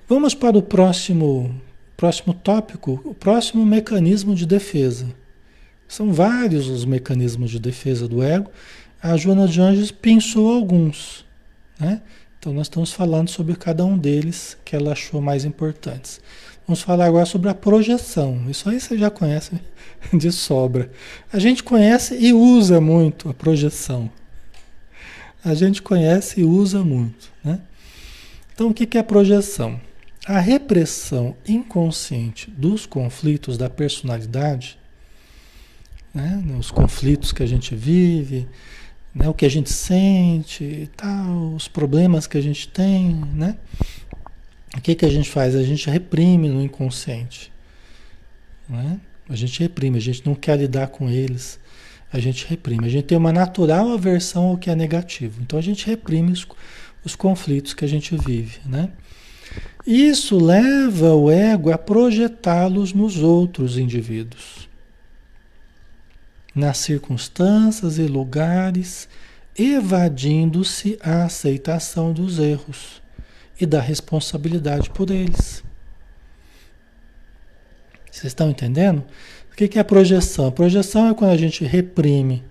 [0.06, 1.58] Vamos para o próximo,
[1.96, 5.06] próximo tópico, o próximo mecanismo de defesa.
[5.88, 8.50] São vários os mecanismos de defesa do ego.
[9.02, 11.24] A Joana de Anjos pensou alguns,
[11.80, 12.02] né?
[12.42, 16.20] Então nós estamos falando sobre cada um deles que ela achou mais importantes.
[16.66, 18.50] Vamos falar agora sobre a projeção.
[18.50, 19.60] Isso aí você já conhece
[20.12, 20.90] de sobra.
[21.32, 24.10] A gente conhece e usa muito a projeção.
[25.44, 27.30] A gente conhece e usa muito.
[27.44, 27.60] Né?
[28.52, 29.80] Então, o que é a projeção?
[30.26, 34.76] A repressão inconsciente dos conflitos da personalidade,
[36.12, 36.42] né?
[36.58, 38.48] os conflitos que a gente vive,
[39.14, 39.28] né?
[39.28, 43.56] o que a gente sente, tal, os problemas que a gente tem, né?
[44.76, 45.54] O que, que a gente faz?
[45.54, 47.52] A gente reprime no inconsciente.
[48.68, 48.98] Né?
[49.28, 51.60] A gente reprime, a gente não quer lidar com eles.
[52.10, 52.86] A gente reprime.
[52.86, 55.40] A gente tem uma natural aversão ao que é negativo.
[55.42, 56.46] Então a gente reprime os,
[57.04, 58.60] os conflitos que a gente vive.
[58.64, 58.90] Né?
[59.86, 64.68] Isso leva o ego a projetá-los nos outros indivíduos,
[66.54, 69.08] nas circunstâncias e lugares,
[69.58, 73.02] evadindo-se a aceitação dos erros
[73.60, 75.62] e da responsabilidade por eles.
[78.10, 79.04] Vocês estão entendendo?
[79.50, 80.46] O que é a projeção?
[80.46, 82.42] A projeção é quando a gente reprime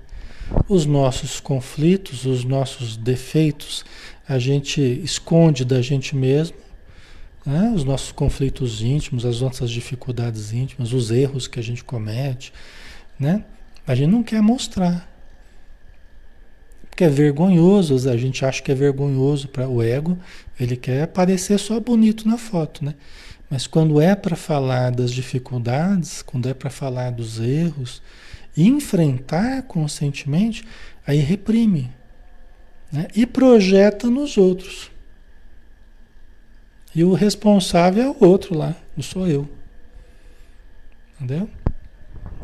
[0.68, 3.86] os nossos conflitos, os nossos defeitos,
[4.28, 6.58] a gente esconde da gente mesmo,
[7.46, 7.72] né?
[7.76, 12.54] os nossos conflitos íntimos, as nossas dificuldades íntimas, os erros que a gente comete,
[13.20, 13.44] né?
[13.92, 15.06] A gente não quer mostrar.
[16.90, 20.18] Porque é vergonhoso, a gente acha que é vergonhoso para o ego,
[20.58, 22.96] ele quer aparecer só bonito na foto, né?
[23.50, 28.02] Mas quando é para falar das dificuldades, quando é para falar dos erros,
[28.56, 30.64] enfrentar conscientemente,
[31.06, 31.92] aí reprime
[32.90, 33.10] né?
[33.14, 34.90] e projeta nos outros.
[36.96, 39.50] E o responsável é o outro lá, não sou eu.
[41.20, 41.50] Entendeu?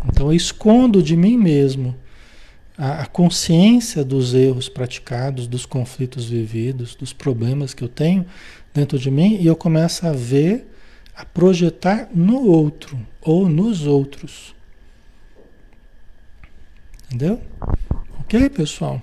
[0.08, 1.96] Então eu escondo de mim mesmo
[2.78, 8.26] a, a consciência dos erros praticados, dos conflitos vividos, dos problemas que eu tenho
[8.74, 10.68] dentro de mim e eu começo a ver,
[11.16, 14.56] a projetar no outro ou nos outros.
[17.08, 17.42] Entendeu?
[18.20, 19.02] Ok, pessoal?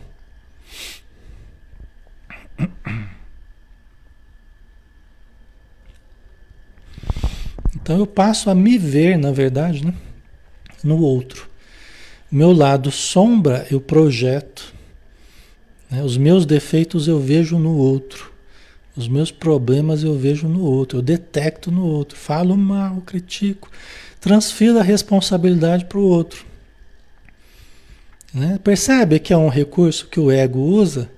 [7.75, 9.93] Então eu passo a me ver, na verdade, né,
[10.85, 11.55] no outro
[12.35, 14.75] meu lado sombra eu projeto.
[15.89, 16.03] Né?
[16.03, 18.33] Os meus defeitos eu vejo no outro.
[18.97, 20.99] Os meus problemas eu vejo no outro.
[20.99, 22.19] Eu detecto no outro.
[22.19, 23.71] Falo mal, critico.
[24.21, 26.45] Transfiro a responsabilidade para o outro.
[28.35, 28.59] Né?
[28.65, 31.09] Percebe que é um recurso que o ego usa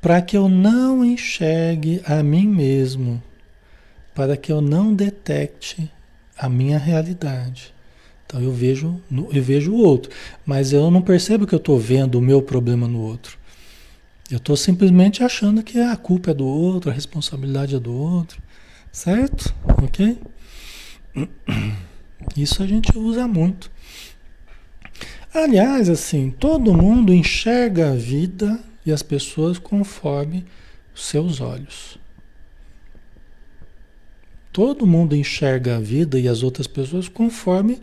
[0.00, 3.22] para que eu não enxergue a mim mesmo,
[4.14, 5.90] para que eu não detecte
[6.38, 7.75] a minha realidade.
[8.26, 9.00] Então eu vejo,
[9.32, 10.10] eu vejo o outro,
[10.44, 13.38] mas eu não percebo que eu estou vendo o meu problema no outro.
[14.28, 18.42] Eu estou simplesmente achando que a culpa é do outro, a responsabilidade é do outro,
[18.90, 19.54] certo?
[19.82, 20.18] Ok?
[22.36, 23.70] Isso a gente usa muito.
[25.32, 30.44] Aliás, assim, todo mundo enxerga a vida e as pessoas conforme
[30.94, 31.98] os seus olhos.
[34.52, 37.78] Todo mundo enxerga a vida e as outras pessoas conforme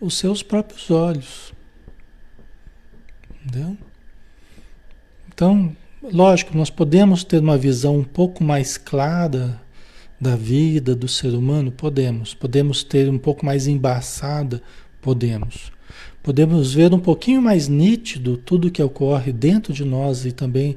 [0.00, 1.52] os seus próprios olhos.
[3.44, 3.76] Entendeu?
[5.32, 9.60] Então, lógico, nós podemos ter uma visão um pouco mais clara
[10.20, 12.34] da vida do ser humano, podemos.
[12.34, 14.62] Podemos ter um pouco mais embaçada,
[15.00, 15.72] podemos.
[16.22, 20.76] Podemos ver um pouquinho mais nítido tudo que ocorre dentro de nós e também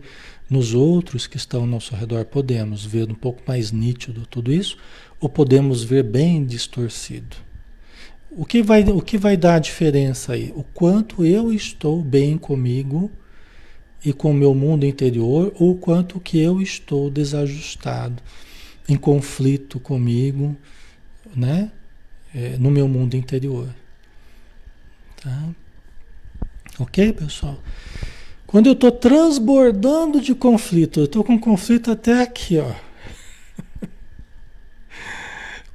[0.50, 4.78] nos outros que estão ao nosso redor, podemos ver um pouco mais nítido tudo isso,
[5.20, 7.36] ou podemos ver bem distorcido.
[8.36, 10.52] O que vai, o que vai dar a diferença aí?
[10.56, 13.12] O quanto eu estou bem comigo
[14.04, 18.22] e com o meu mundo interior, ou o quanto que eu estou desajustado,
[18.90, 20.56] em conflito comigo,
[21.36, 21.72] né?
[22.36, 23.70] É, no meu mundo interior.
[25.22, 25.50] Tá?
[26.80, 27.60] Ok, pessoal?
[28.48, 32.72] Quando eu estou transbordando de conflito, eu estou com conflito até aqui, ó.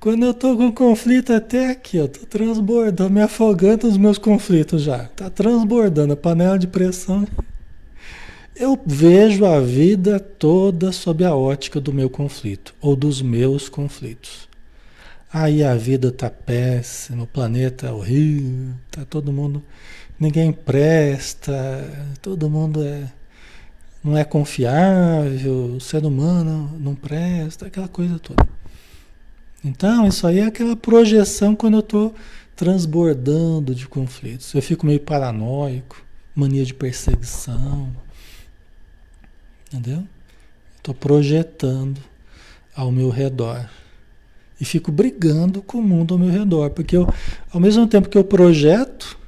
[0.01, 4.83] Quando eu tô com conflito até aqui, eu tô transbordando, me afogando nos meus conflitos
[4.83, 5.07] já.
[5.09, 7.27] Tá transbordando a panela de pressão.
[8.55, 14.49] Eu vejo a vida toda sob a ótica do meu conflito ou dos meus conflitos.
[15.33, 19.63] Aí a vida tá péssima, o planeta é horrível, tá todo mundo
[20.19, 21.53] ninguém presta,
[22.23, 23.05] todo mundo é,
[24.03, 28.58] não é confiável, o ser humano não presta, aquela coisa toda.
[29.64, 32.14] Então, isso aí é aquela projeção quando eu estou
[32.55, 34.53] transbordando de conflitos.
[34.55, 37.88] Eu fico meio paranoico, mania de perseguição.
[39.66, 40.05] Entendeu?
[40.77, 42.01] Estou projetando
[42.75, 43.68] ao meu redor.
[44.61, 46.71] E fico brigando com o mundo ao meu redor.
[46.71, 47.09] Porque eu,
[47.53, 49.18] ao mesmo tempo que eu projeto,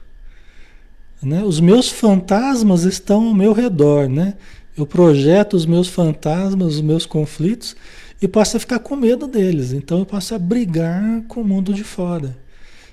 [1.22, 4.08] né, os meus fantasmas estão ao meu redor.
[4.08, 4.34] Né?
[4.76, 7.76] Eu projeto os meus fantasmas, os meus conflitos,
[8.20, 9.72] e posso ficar com medo deles.
[9.72, 12.36] Então eu posso brigar com o mundo de fora.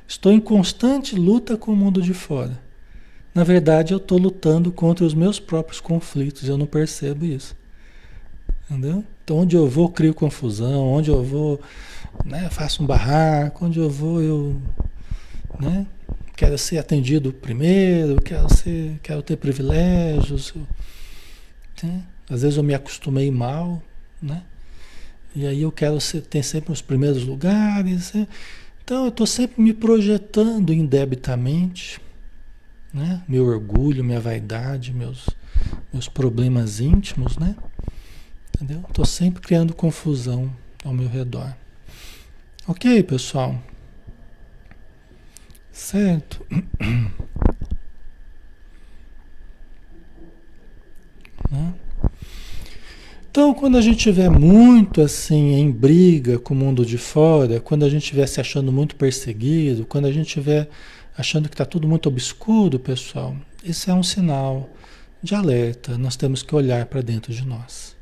[0.08, 2.60] Estou em constante luta com o mundo de fora.
[3.36, 7.56] Na verdade, eu estou lutando contra os meus próprios conflitos, eu não percebo isso.
[8.70, 9.04] Entendeu?
[9.24, 11.60] Então, onde eu vou, crio confusão, onde eu vou,
[12.26, 14.62] né, faço um barraco, onde eu vou, eu
[15.60, 15.86] né,
[16.36, 20.54] quero ser atendido primeiro, quero, ser, quero ter privilégios.
[21.84, 22.04] Né?
[22.30, 23.82] Às vezes eu me acostumei mal,
[24.22, 24.42] né?
[25.38, 28.12] E aí eu quero ser, ter sempre os primeiros lugares.
[28.12, 28.28] Né?
[28.84, 32.02] Então eu estou sempre me projetando indebitamente,
[32.92, 33.22] né?
[33.28, 35.30] Meu orgulho, minha vaidade, meus,
[35.94, 37.56] meus problemas íntimos, né?
[38.56, 38.84] Entendeu?
[38.88, 40.52] Estou sempre criando confusão
[40.84, 41.54] ao meu redor.
[42.68, 43.62] Ok, pessoal?
[45.72, 46.44] Certo?
[51.50, 51.74] Né?
[53.38, 57.86] Então, quando a gente estiver muito assim em briga com o mundo de fora, quando
[57.86, 60.68] a gente estiver se achando muito perseguido, quando a gente estiver
[61.16, 64.68] achando que está tudo muito obscuro, pessoal, isso é um sinal
[65.22, 66.00] de alerta.
[66.00, 67.96] Nós temos que olhar para dentro de nós.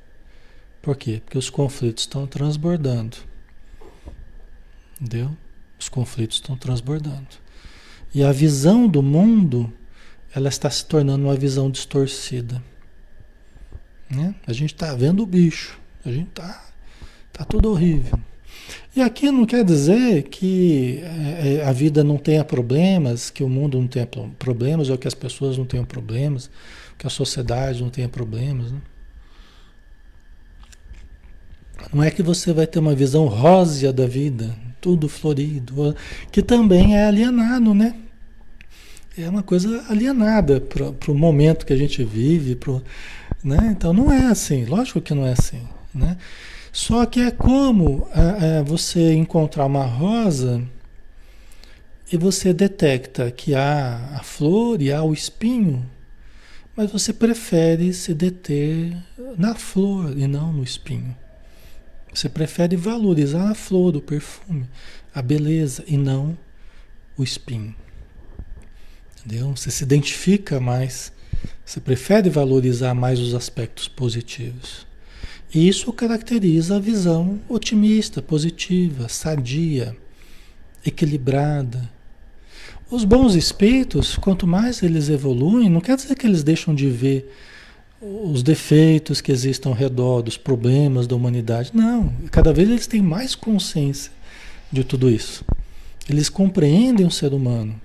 [0.81, 1.21] Por quê?
[1.25, 3.17] Porque os conflitos estão transbordando.
[5.01, 5.35] Entendeu?
[5.77, 7.27] Os conflitos estão transbordando.
[8.13, 9.69] E a visão do mundo,
[10.33, 12.63] ela está se tornando uma visão distorcida.
[14.09, 14.35] Né?
[14.45, 16.65] A gente está vendo o bicho, a gente está
[17.33, 18.19] tá tudo horrível.
[18.95, 23.49] E aqui não quer dizer que é, é, a vida não tenha problemas, que o
[23.49, 24.07] mundo não tenha
[24.39, 26.49] problemas, ou que as pessoas não tenham problemas,
[26.97, 28.71] que a sociedade não tenha problemas.
[28.71, 28.79] Né?
[31.93, 35.95] Não é que você vai ter uma visão rósea da vida, tudo florido,
[36.31, 37.95] que também é alienado, né?
[39.17, 42.83] É uma coisa alienada para o momento que a gente vive, pro,
[43.45, 43.69] né?
[43.71, 45.61] Então não é assim, lógico que não é assim.
[45.93, 46.17] Né?
[46.73, 50.61] Só que é como é, é, você encontrar uma rosa
[52.11, 55.85] e você detecta que há a flor e há o espinho,
[56.75, 58.97] mas você prefere se deter
[59.37, 61.15] na flor e não no espinho.
[62.13, 64.67] Você prefere valorizar a flor, o perfume,
[65.13, 66.37] a beleza e não
[67.17, 67.75] o espinho.
[69.19, 69.55] Entendeu?
[69.55, 71.11] Você se identifica mais
[71.65, 74.85] você prefere valorizar mais os aspectos positivos.
[75.53, 79.95] E isso caracteriza a visão otimista, positiva, sadia,
[80.85, 81.89] equilibrada.
[82.91, 87.31] Os bons espíritos, quanto mais eles evoluem, não quer dizer que eles deixam de ver
[88.01, 91.71] os defeitos que existem ao redor, dos problemas da humanidade.
[91.73, 94.11] Não, cada vez eles têm mais consciência
[94.71, 95.43] de tudo isso.
[96.07, 97.79] Eles compreendem o ser humano,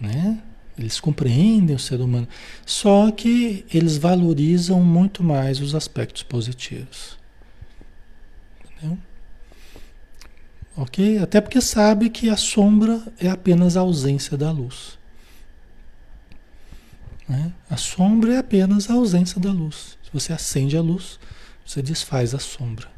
[0.00, 0.38] né?
[0.76, 2.26] Eles compreendem o ser humano,
[2.66, 7.16] só que eles valorizam muito mais os aspectos positivos.
[8.64, 8.98] Entendeu?
[10.76, 11.18] Ok?
[11.18, 14.98] Até porque sabe que a sombra é apenas a ausência da luz.
[17.28, 17.52] Né?
[17.70, 19.96] A sombra é apenas a ausência da luz.
[20.02, 21.18] Se você acende a luz,
[21.64, 22.88] você desfaz a sombra.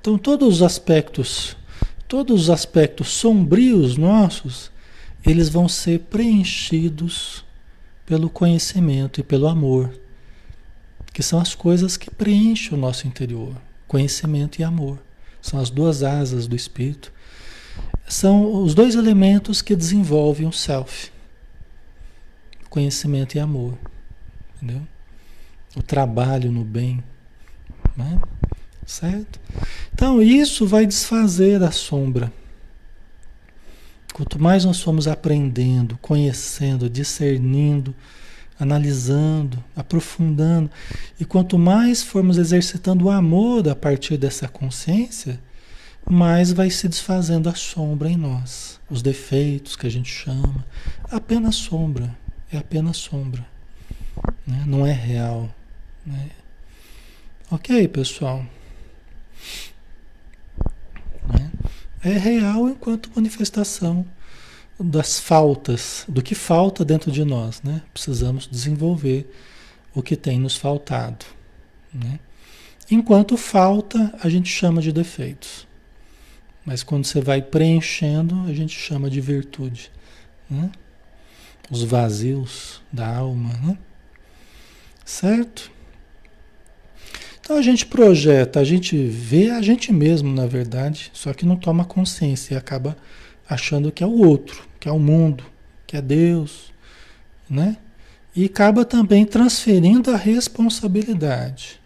[0.00, 1.56] Então todos os aspectos,
[2.08, 4.71] todos os aspectos sombrios nossos,
[5.24, 7.44] eles vão ser preenchidos
[8.04, 9.92] pelo conhecimento e pelo amor,
[11.12, 13.54] que são as coisas que preenchem o nosso interior.
[13.86, 14.98] Conhecimento e amor
[15.40, 17.12] são as duas asas do espírito.
[18.08, 21.10] São os dois elementos que desenvolvem o self.
[22.68, 23.78] Conhecimento e amor.
[24.56, 24.82] Entendeu?
[25.76, 27.02] O trabalho no bem.
[27.96, 28.20] Né?
[28.86, 29.38] Certo?
[29.92, 32.32] Então, isso vai desfazer a sombra
[34.12, 37.94] Quanto mais nós formos aprendendo, conhecendo, discernindo,
[38.60, 40.70] analisando, aprofundando,
[41.18, 45.40] e quanto mais formos exercitando o amor a partir dessa consciência,
[46.08, 50.64] mais vai se desfazendo a sombra em nós, os defeitos que a gente chama,
[51.10, 52.16] apenas sombra,
[52.52, 53.46] é apenas sombra,
[54.46, 54.64] né?
[54.66, 55.48] não é real.
[56.04, 56.30] Né?
[57.50, 58.44] Ok, pessoal?
[62.04, 64.04] É real enquanto manifestação
[64.78, 67.82] das faltas, do que falta dentro de nós, né?
[67.92, 69.30] Precisamos desenvolver
[69.94, 71.24] o que tem nos faltado,
[71.92, 72.18] né?
[72.90, 75.66] Enquanto falta, a gente chama de defeitos.
[76.64, 79.90] Mas quando você vai preenchendo, a gente chama de virtude.
[80.48, 80.70] Né?
[81.70, 83.78] Os vazios da alma, né?
[85.04, 85.70] Certo?
[87.42, 91.56] Então a gente projeta, a gente vê a gente mesmo, na verdade, só que não
[91.56, 92.96] toma consciência e acaba
[93.48, 95.44] achando que é o outro, que é o mundo,
[95.84, 96.72] que é Deus,
[97.50, 97.76] né?
[98.34, 101.80] E acaba também transferindo a responsabilidade,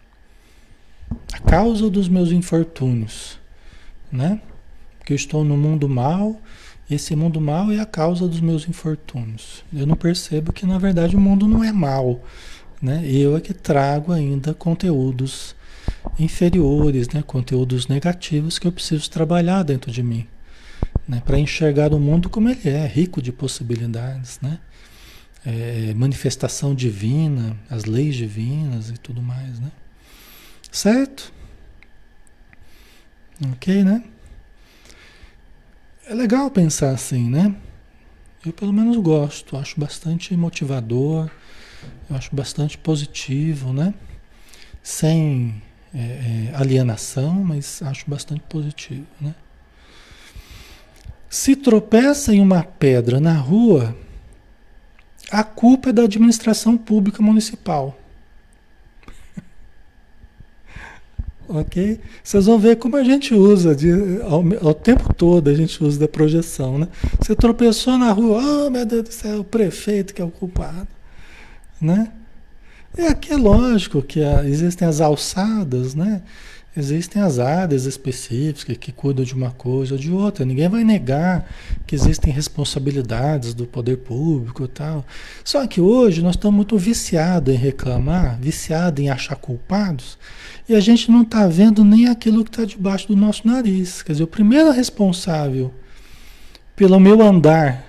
[1.33, 3.39] a causa dos meus infortúnios,
[4.11, 4.39] né?
[4.99, 6.39] Porque eu estou no mundo mal,
[6.89, 9.63] esse mundo mal é a causa dos meus infortúnios.
[9.73, 12.23] Eu não percebo que na verdade o mundo não é mal,
[12.81, 13.03] né?
[13.05, 15.55] Eu é que trago ainda conteúdos
[16.19, 17.23] inferiores, né?
[17.25, 20.27] Conteúdos negativos que eu preciso trabalhar dentro de mim
[21.07, 24.59] né, para enxergar o mundo como ele é, rico de possibilidades, né?
[25.45, 29.71] É, manifestação divina, as leis divinas e tudo mais, né?
[30.69, 31.31] Certo?
[33.53, 34.03] Ok, né?
[36.05, 37.55] É legal pensar assim, né?
[38.45, 41.29] Eu pelo menos gosto, acho bastante motivador,
[42.09, 43.93] eu acho bastante positivo, né?
[44.81, 45.61] Sem
[45.93, 49.35] é, é, alienação, mas acho bastante positivo, né?
[51.29, 53.95] Se tropeça em uma pedra na rua,
[55.29, 57.99] a culpa é da administração pública municipal.
[61.49, 61.99] ok?
[62.23, 63.91] Vocês vão ver como a gente usa, de,
[64.21, 66.87] ao, ao, tempo todo a gente usa da projeção, né?
[67.19, 70.87] Você tropeçou na rua, oh meu Deus do céu, o prefeito que é o culpado,
[71.79, 72.11] né?
[72.97, 76.21] E aqui é lógico que existem as alçadas, né?
[76.75, 80.45] Existem as áreas específicas que cuidam de uma coisa ou de outra.
[80.45, 81.49] Ninguém vai negar
[81.87, 85.03] que existem responsabilidades do poder público e tal.
[85.43, 90.19] Só que hoje nós estamos muito viciados em reclamar, viciados em achar culpados,
[90.69, 94.03] e a gente não está vendo nem aquilo que está debaixo do nosso nariz.
[94.03, 95.73] Quer dizer, o primeiro responsável
[96.75, 97.86] pelo meu andar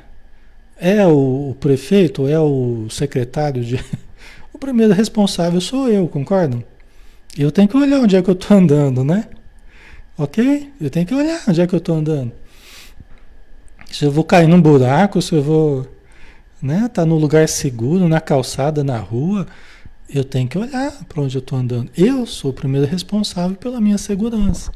[0.78, 3.76] é o, prefeito, é o secretário de.
[4.52, 6.62] o primeiro responsável sou eu, concordam?
[7.36, 9.28] Eu tenho que olhar onde é que eu estou andando, né?
[10.16, 10.72] Ok?
[10.80, 12.32] Eu tenho que olhar onde é que eu estou andando.
[13.90, 15.86] Se eu vou cair num buraco, se eu vou
[16.60, 19.46] né, tá no lugar seguro, na calçada, na rua,
[20.08, 21.90] eu tenho que olhar para onde eu estou andando.
[21.96, 24.72] Eu sou o primeiro responsável pela minha segurança.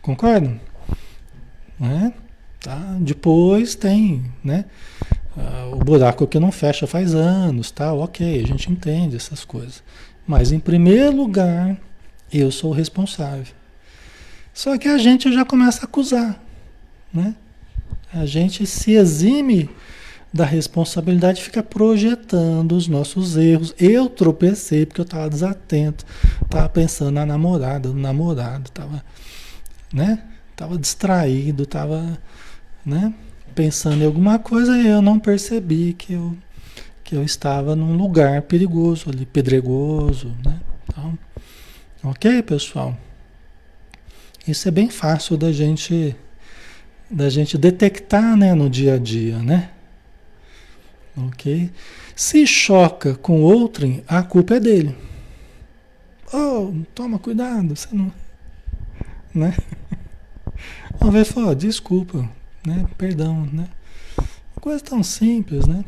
[0.00, 0.58] Concordam?
[1.78, 2.12] Né?
[2.60, 2.96] Tá?
[3.00, 4.64] Depois tem, né?
[5.36, 7.92] Uh, o buraco que não fecha faz anos, tá?
[7.92, 9.82] Ok, a gente entende essas coisas.
[10.26, 11.76] Mas em primeiro lugar,
[12.32, 13.54] eu sou o responsável.
[14.52, 16.42] Só que a gente já começa a acusar,
[17.12, 17.34] né?
[18.12, 19.70] A gente se exime
[20.32, 23.74] da responsabilidade, fica projetando os nossos erros.
[23.78, 26.04] Eu tropecei porque eu estava desatento,
[26.44, 29.04] estava pensando na namorada, no namorado, estava,
[29.92, 30.22] né?
[30.56, 32.18] Tava distraído, estava,
[32.84, 33.12] né?
[33.60, 36.34] Pensando em alguma coisa e eu não percebi que eu
[37.04, 40.58] que eu estava num lugar perigoso ali, pedregoso, né?
[40.88, 41.18] Então,
[42.02, 42.96] Ok, pessoal?
[44.48, 46.16] Isso é bem fácil da gente
[47.10, 49.68] da gente detectar, né, no dia a dia, né?
[51.14, 51.70] Ok?
[52.16, 54.96] Se choca com outrem, a culpa é dele.
[56.32, 58.10] Oh, toma cuidado, você não,
[59.34, 59.54] né?
[60.98, 62.26] Uma vez falou, desculpa,
[62.66, 62.86] né?
[62.96, 63.68] Perdão, né?
[64.60, 65.84] Coisa tão simples, né?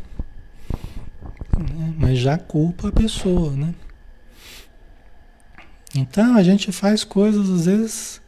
[1.99, 3.75] Mas já culpa a pessoa, né?
[5.95, 8.23] Então a gente faz coisas às vezes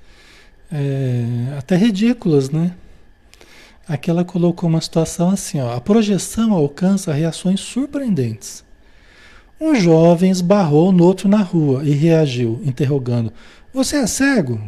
[0.70, 2.74] é, até ridículas, né?
[3.86, 8.64] Aqui ela colocou uma situação assim, ó, a projeção alcança reações surpreendentes.
[9.61, 13.32] Um jovem esbarrou no outro na rua e reagiu, interrogando:
[13.72, 14.61] Você é cego?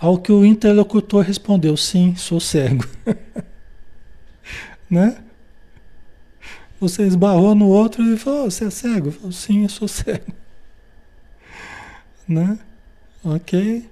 [0.00, 2.84] Ao que o interlocutor respondeu: Sim, sou cego.
[4.90, 5.22] né?
[6.80, 9.12] Você esbarrou no outro e falou: Você é cego?
[9.12, 10.40] Falou, Sim, eu sou cego
[12.30, 12.58] né?
[13.24, 13.90] Ok?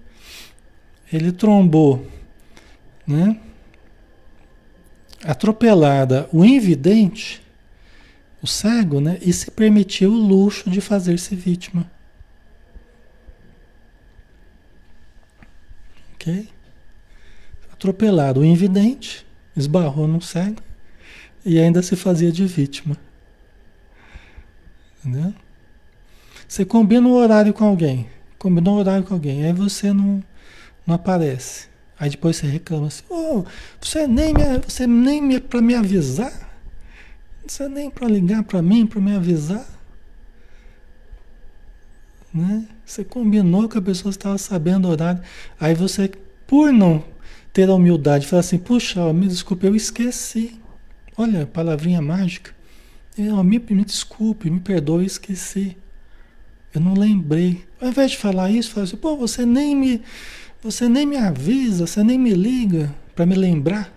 [1.13, 2.07] Ele trombou,
[3.05, 3.39] né?
[5.25, 7.43] Atropelada o invidente,
[8.41, 9.19] o cego, né?
[9.21, 11.91] E se permitiu o luxo de fazer-se vítima.
[16.19, 16.49] Ok?
[17.73, 19.25] Atropelado o invidente,
[19.57, 20.61] esbarrou no cego
[21.45, 22.97] e ainda se fazia de vítima.
[24.99, 25.33] Entendeu?
[26.47, 28.09] Você combina o horário com alguém.
[28.37, 30.23] Combinou horário com alguém, aí você não,
[30.85, 31.69] não aparece.
[31.99, 33.45] Aí depois você reclama assim, oh,
[33.81, 36.33] você nem me, você nem me para me avisar,
[37.47, 39.67] você nem para ligar para mim para me avisar,
[42.33, 42.69] né?
[42.89, 45.23] Você combinou que a pessoa estava sabendo o horário,
[45.61, 46.11] aí você,
[46.47, 47.05] por não
[47.53, 50.59] ter a humildade, fala assim, puxa, me desculpe, eu esqueci.
[51.15, 52.55] Olha, palavrinha mágica.
[53.17, 55.77] Eu, me, me desculpe, me perdoe, eu esqueci.
[56.75, 57.63] Eu não lembrei.
[57.79, 60.03] Ao invés de falar isso, fala assim, pô, você nem me,
[60.63, 63.93] você nem me avisa, você nem me liga para me lembrar.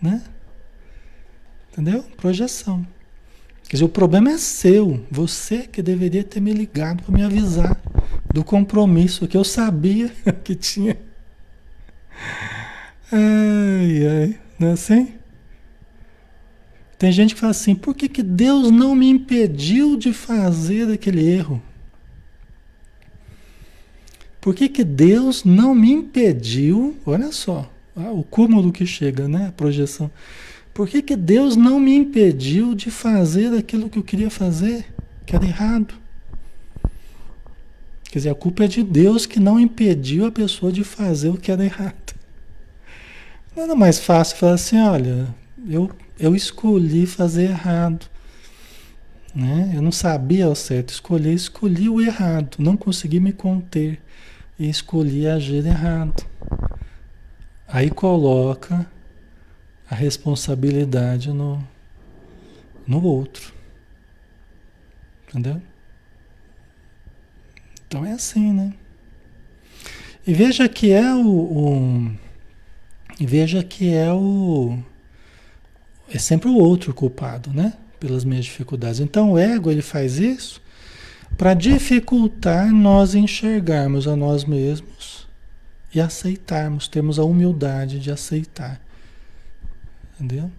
[0.00, 0.22] Né?
[1.72, 2.04] Entendeu?
[2.16, 2.86] Projeção.
[3.68, 5.04] Quer dizer, o problema é seu.
[5.10, 7.78] Você que deveria ter me ligado para me avisar
[8.32, 10.10] do compromisso que eu sabia
[10.42, 10.96] que tinha.
[13.12, 14.40] Ai, ai.
[14.58, 15.14] Não é assim?
[16.98, 21.28] Tem gente que fala assim: por que, que Deus não me impediu de fazer aquele
[21.28, 21.62] erro?
[24.40, 26.96] Por que, que Deus não me impediu?
[27.04, 29.48] Olha só, ah, o cúmulo que chega, né?
[29.48, 30.10] A projeção.
[30.78, 34.86] Por que, que Deus não me impediu de fazer aquilo que eu queria fazer,
[35.26, 35.92] que era errado?
[38.04, 41.36] Quer dizer, a culpa é de Deus que não impediu a pessoa de fazer o
[41.36, 42.14] que era errado.
[43.56, 45.34] Não era mais fácil falar assim, olha,
[45.68, 48.08] eu, eu escolhi fazer errado.
[49.34, 49.72] Né?
[49.74, 54.00] Eu não sabia ao certo escolher, escolhi o errado, não consegui me conter
[54.56, 56.24] e escolhi agir errado.
[57.66, 58.86] Aí coloca
[59.90, 61.66] a responsabilidade no,
[62.86, 63.52] no outro.
[65.28, 65.60] Entendeu?
[67.86, 68.74] Então é assim, né?
[70.26, 72.16] E veja que é o, o
[73.20, 74.78] veja que é o
[76.12, 77.74] é sempre o outro culpado, né?
[77.98, 79.00] Pelas minhas dificuldades.
[79.00, 80.62] Então o ego ele faz isso
[81.36, 85.26] para dificultar nós enxergarmos a nós mesmos
[85.94, 88.80] e aceitarmos, termos a humildade de aceitar.
[90.18, 90.50] Entendeu?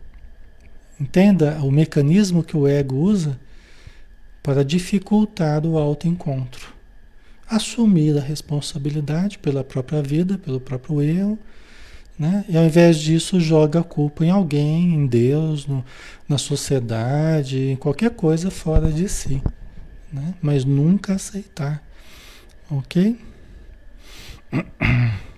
[0.99, 3.39] Entenda o mecanismo que o ego usa
[4.41, 6.73] para dificultar o autoencontro.
[7.47, 11.39] Assumir a responsabilidade pela própria vida, pelo próprio erro
[12.19, 12.43] né?
[12.49, 15.85] E ao invés disso, joga a culpa em alguém, em Deus, no,
[16.27, 19.41] na sociedade, em qualquer coisa fora de si.
[20.11, 20.33] Né?
[20.41, 21.81] Mas nunca aceitar.
[22.69, 23.17] Ok?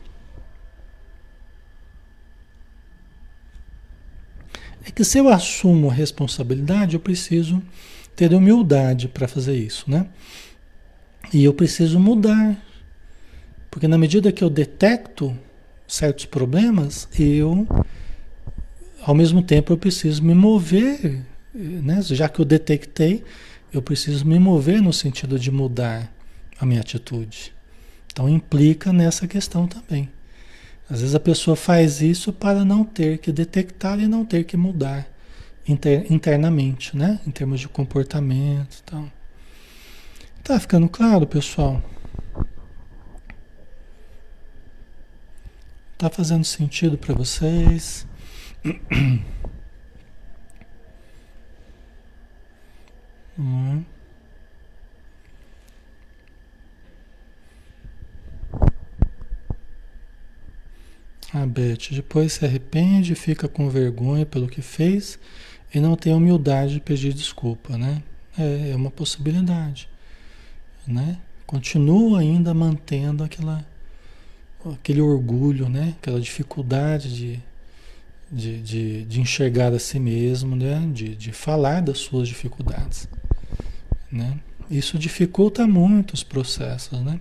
[4.93, 7.61] Que se eu assumo a responsabilidade, eu preciso
[8.15, 10.07] ter humildade para fazer isso, né?
[11.33, 12.57] E eu preciso mudar.
[13.69, 15.35] Porque na medida que eu detecto
[15.87, 17.67] certos problemas, eu,
[19.01, 22.01] ao mesmo tempo, eu preciso me mover, né?
[22.01, 23.23] já que eu detectei,
[23.73, 26.11] eu preciso me mover no sentido de mudar
[26.59, 27.53] a minha atitude.
[28.11, 30.09] Então implica nessa questão também.
[30.91, 34.57] Às vezes a pessoa faz isso para não ter que detectar e não ter que
[34.57, 35.07] mudar
[35.65, 37.17] inter, internamente, né?
[37.25, 39.09] Em termos de comportamento, então.
[40.43, 41.81] Tá ficando claro, pessoal?
[45.97, 48.05] Tá fazendo sentido para vocês?
[53.39, 53.83] Hum.
[61.34, 65.17] A Beth depois se arrepende, fica com vergonha pelo que fez
[65.73, 68.03] e não tem humildade de pedir desculpa, né?
[68.38, 69.88] É, é uma possibilidade,
[70.86, 71.17] né?
[71.45, 73.65] Continua ainda mantendo aquela
[74.69, 75.95] aquele orgulho, né?
[75.99, 77.39] aquela dificuldade de,
[78.32, 80.88] de, de, de enxergar a si mesmo, né?
[80.93, 83.07] de, de falar das suas dificuldades.
[84.11, 84.38] Né?
[84.69, 87.01] Isso dificulta muito os processos.
[87.01, 87.19] Né?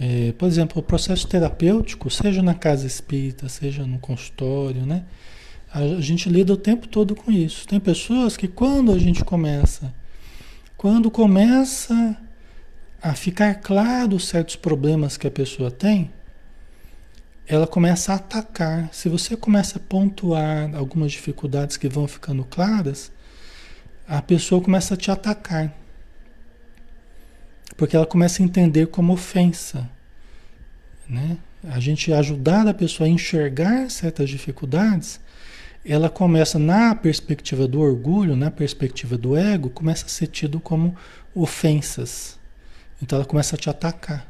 [0.00, 5.04] É, por exemplo, o processo terapêutico, seja na casa espírita, seja no consultório, né?
[5.72, 7.66] a gente lida o tempo todo com isso.
[7.66, 9.92] Tem pessoas que quando a gente começa,
[10.76, 12.16] quando começa
[13.02, 16.10] a ficar claro certos problemas que a pessoa tem,
[17.46, 18.88] ela começa a atacar.
[18.92, 23.12] Se você começa a pontuar algumas dificuldades que vão ficando claras,
[24.06, 25.72] a pessoa começa a te atacar.
[27.78, 29.88] Porque ela começa a entender como ofensa.
[31.08, 31.38] Né?
[31.62, 35.20] A gente ajudar a pessoa a enxergar certas dificuldades,
[35.84, 40.94] ela começa, na perspectiva do orgulho, na perspectiva do ego, começa a ser tido como
[41.32, 42.36] ofensas.
[43.00, 44.26] Então ela começa a te atacar.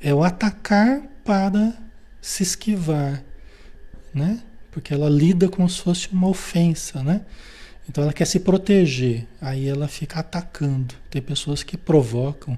[0.00, 1.74] É o atacar para
[2.20, 3.24] se esquivar,
[4.14, 4.40] né?
[4.70, 7.22] Porque ela lida como se fosse uma ofensa, né?
[7.92, 10.94] Então ela quer se proteger, aí ela fica atacando.
[11.10, 12.56] Tem pessoas que provocam,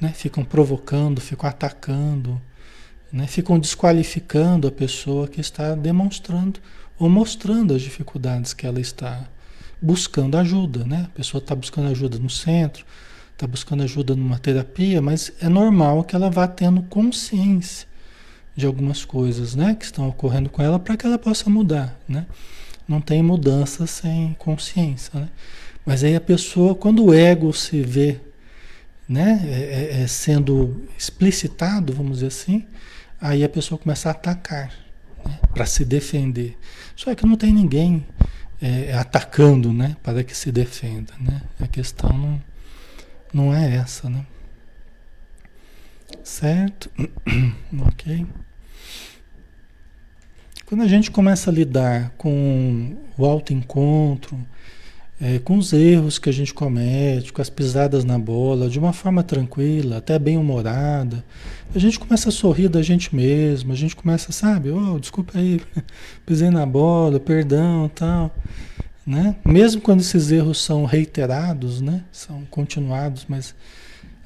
[0.00, 0.12] né?
[0.14, 2.40] Ficam provocando, ficam atacando,
[3.12, 3.26] né?
[3.26, 6.60] ficam desqualificando a pessoa que está demonstrando
[6.96, 9.28] ou mostrando as dificuldades que ela está
[9.82, 11.06] buscando ajuda, né?
[11.06, 12.86] A pessoa está buscando ajuda no centro,
[13.32, 17.88] está buscando ajuda numa terapia, mas é normal que ela vá tendo consciência
[18.54, 22.26] de algumas coisas, né, que estão ocorrendo com ela para que ela possa mudar, né?
[22.88, 25.28] Não tem mudança sem consciência, né?
[25.84, 28.20] Mas aí a pessoa, quando o ego se vê,
[29.08, 32.66] né, é, é, é sendo explicitado, vamos dizer assim,
[33.20, 34.72] aí a pessoa começa a atacar,
[35.24, 36.58] né, para se defender.
[36.94, 38.06] Só que não tem ninguém
[38.60, 41.42] é, atacando, né, para que se defenda, né?
[41.60, 42.42] A questão não,
[43.32, 44.26] não é essa, né?
[46.22, 46.90] Certo?
[47.86, 48.26] ok.
[50.68, 54.38] Quando a gente começa a lidar com o autoencontro,
[55.18, 58.92] é, com os erros que a gente comete, com as pisadas na bola, de uma
[58.92, 61.24] forma tranquila, até bem humorada,
[61.74, 65.58] a gente começa a sorrir da gente mesmo, a gente começa, sabe, oh, desculpa aí,
[66.26, 68.36] pisei na bola, perdão, tal,
[69.06, 69.36] né?
[69.46, 72.04] Mesmo quando esses erros são reiterados, né?
[72.12, 73.54] São continuados, mas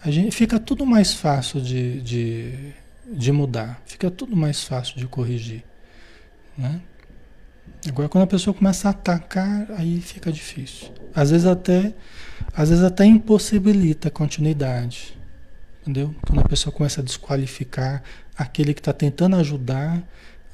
[0.05, 2.53] a gente fica tudo mais fácil de, de,
[3.07, 5.63] de mudar, fica tudo mais fácil de corrigir.
[6.57, 6.81] Né?
[7.89, 10.93] Agora quando a pessoa começa a atacar, aí fica difícil.
[11.15, 11.95] Às vezes até,
[12.55, 15.19] às vezes até impossibilita a continuidade.
[15.83, 16.15] Entendeu?
[16.27, 18.03] Quando a pessoa começa a desqualificar
[18.37, 20.03] aquele que está tentando ajudar,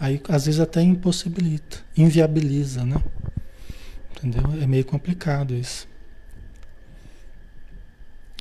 [0.00, 2.96] aí às vezes até impossibilita, inviabiliza, né?
[4.16, 4.62] Entendeu?
[4.62, 5.86] É meio complicado isso.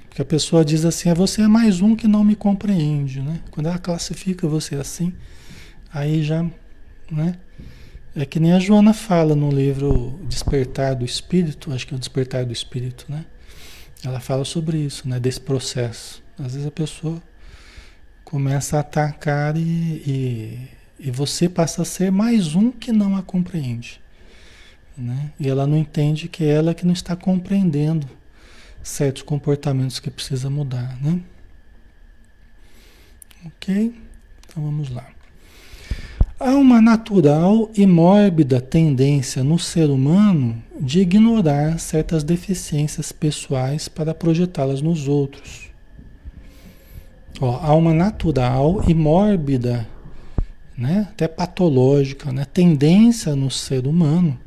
[0.08, 3.40] Porque a pessoa diz assim, é você é mais um que não me compreende, né?
[3.52, 5.14] Quando ela classifica você assim,
[5.94, 6.44] aí já,
[7.10, 7.36] né?
[8.16, 12.00] É que nem a Joana fala no livro Despertar do Espírito, acho que é o
[12.00, 13.26] Despertar do Espírito, né?
[14.04, 15.20] Ela fala sobre isso, né?
[15.20, 16.24] Desse processo.
[16.38, 17.22] Às vezes a pessoa
[18.24, 20.68] começa a atacar e, e,
[21.00, 24.02] e você passa a ser mais um que não a compreende.
[24.98, 25.32] Né?
[25.40, 28.06] E ela não entende que é ela que não está compreendendo
[28.84, 31.02] certos comportamentos que precisa mudar.
[31.02, 31.22] Né?
[33.46, 33.96] Ok?
[34.46, 35.08] Então vamos lá.
[36.40, 44.14] Há uma natural e mórbida tendência no ser humano de ignorar certas deficiências pessoais para
[44.14, 45.72] projetá-las nos outros.
[47.42, 49.90] Ó, há uma natural e mórbida,
[50.78, 54.40] né, até patológica, né, tendência no ser humano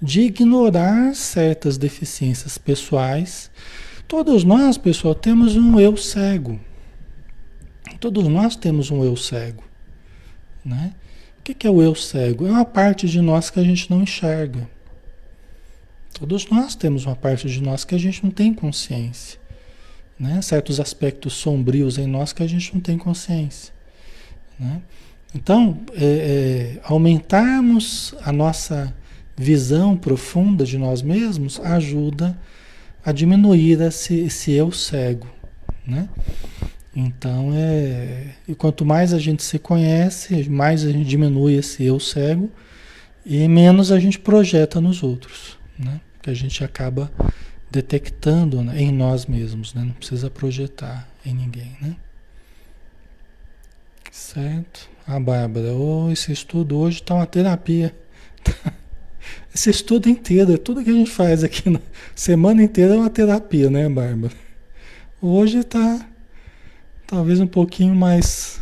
[0.00, 3.50] de ignorar certas deficiências pessoais.
[4.06, 6.60] Todos nós, pessoal, temos um eu cego.
[7.98, 9.69] Todos nós temos um eu cego.
[10.64, 10.92] Né?
[11.38, 12.46] O que é o eu cego?
[12.46, 14.68] É uma parte de nós que a gente não enxerga.
[16.12, 19.40] Todos nós temos uma parte de nós que a gente não tem consciência.
[20.18, 20.42] Né?
[20.42, 23.72] Certos aspectos sombrios em nós que a gente não tem consciência.
[24.58, 24.82] Né?
[25.34, 28.94] Então, é, é, aumentarmos a nossa
[29.36, 32.38] visão profunda de nós mesmos ajuda
[33.02, 35.26] a diminuir esse, esse eu cego,
[35.86, 36.08] né?
[36.94, 38.34] Então é.
[38.48, 42.50] E quanto mais a gente se conhece, mais a gente diminui esse eu cego
[43.24, 46.00] e menos a gente projeta nos outros, né?
[46.22, 47.10] Que a gente acaba
[47.70, 49.84] detectando né, em nós mesmos, né?
[49.84, 51.96] Não precisa projetar em ninguém, né?
[54.10, 54.88] Certo?
[55.06, 57.94] A ah, Bárbara, oh, esse estudo hoje está uma terapia.
[59.54, 61.80] Esse estudo inteiro, tudo que a gente faz aqui na
[62.14, 64.32] semana inteira é uma terapia, né, Bárbara?
[65.20, 66.06] Hoje está
[67.10, 68.60] talvez um pouquinho mais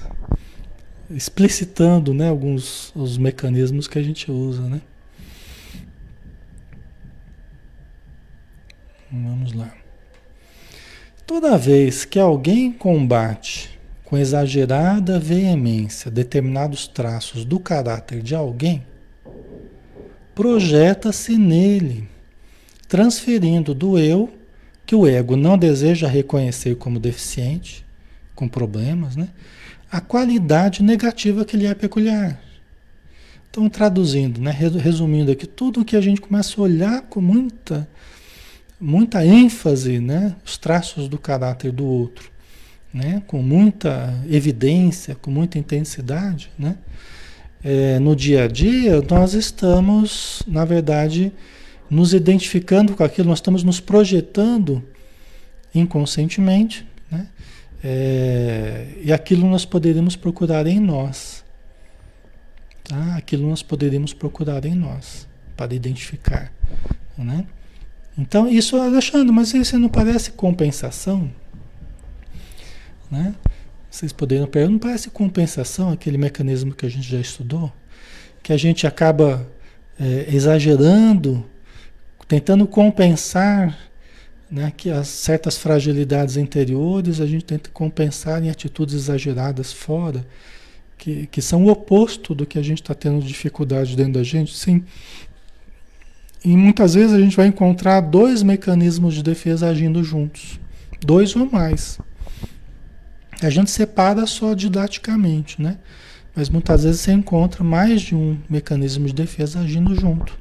[1.10, 4.80] explicitando, né, alguns os mecanismos que a gente usa, né?
[9.12, 9.70] Vamos lá.
[11.26, 18.82] Toda vez que alguém combate com exagerada veemência determinados traços do caráter de alguém,
[20.34, 22.08] projeta-se nele,
[22.88, 24.32] transferindo do eu,
[24.86, 27.86] que o ego não deseja reconhecer como deficiente,
[28.38, 29.30] com problemas, né?
[29.90, 32.40] a qualidade negativa que lhe é peculiar.
[33.50, 34.52] Então, traduzindo, né?
[34.52, 37.88] resumindo aqui, tudo que a gente começa a olhar com muita,
[38.80, 40.36] muita ênfase, né?
[40.46, 42.30] os traços do caráter do outro,
[42.94, 43.20] né?
[43.26, 46.76] com muita evidência, com muita intensidade, né?
[47.64, 51.32] é, no dia a dia, nós estamos, na verdade,
[51.90, 54.80] nos identificando com aquilo, nós estamos nos projetando
[55.74, 57.26] inconscientemente, né?
[57.82, 61.44] É, e aquilo nós poderíamos procurar em nós.
[62.84, 63.16] Tá?
[63.16, 66.52] Aquilo nós poderíamos procurar em nós, para identificar.
[67.16, 67.46] Né?
[68.16, 71.30] Então, isso, Alexandre, mas isso não parece compensação?
[73.10, 73.34] Né?
[73.90, 77.72] Vocês poderiam perguntar, não parece compensação aquele mecanismo que a gente já estudou?
[78.42, 79.46] Que a gente acaba
[79.98, 81.44] é, exagerando,
[82.26, 83.87] tentando compensar
[84.50, 90.26] né, que as certas fragilidades interiores a gente tenta compensar em atitudes exageradas fora,
[90.96, 94.56] que, que são o oposto do que a gente está tendo dificuldade dentro da gente.
[94.56, 94.84] Sim,
[96.44, 100.58] e muitas vezes a gente vai encontrar dois mecanismos de defesa agindo juntos,
[101.04, 101.98] dois ou mais.
[103.42, 105.78] A gente separa só didaticamente, né?
[106.34, 110.38] Mas muitas vezes você encontra mais de um mecanismo de defesa agindo junto.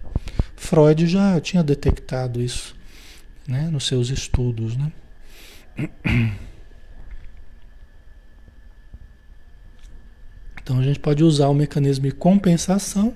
[0.55, 2.75] Freud já tinha detectado isso,
[3.47, 4.91] né, nos seus estudos, né?
[10.61, 13.15] Então a gente pode usar o mecanismo de compensação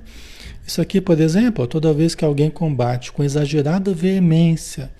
[0.65, 4.91] isso aqui, por exemplo, toda vez que alguém combate com exagerada veemência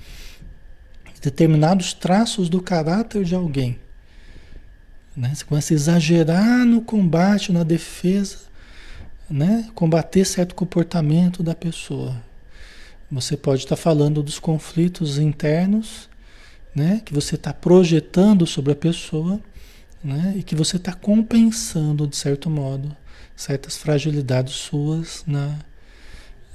[1.21, 3.79] determinados traços do caráter de alguém,
[5.15, 5.31] né?
[5.35, 8.39] você começa a exagerar no combate, na defesa,
[9.29, 9.69] né?
[9.75, 12.15] combater certo comportamento da pessoa.
[13.11, 16.09] Você pode estar falando dos conflitos internos
[16.73, 17.01] né?
[17.03, 19.39] que você está projetando sobre a pessoa
[20.03, 20.33] né?
[20.37, 22.95] e que você está compensando, de certo modo,
[23.35, 25.59] certas fragilidades suas na,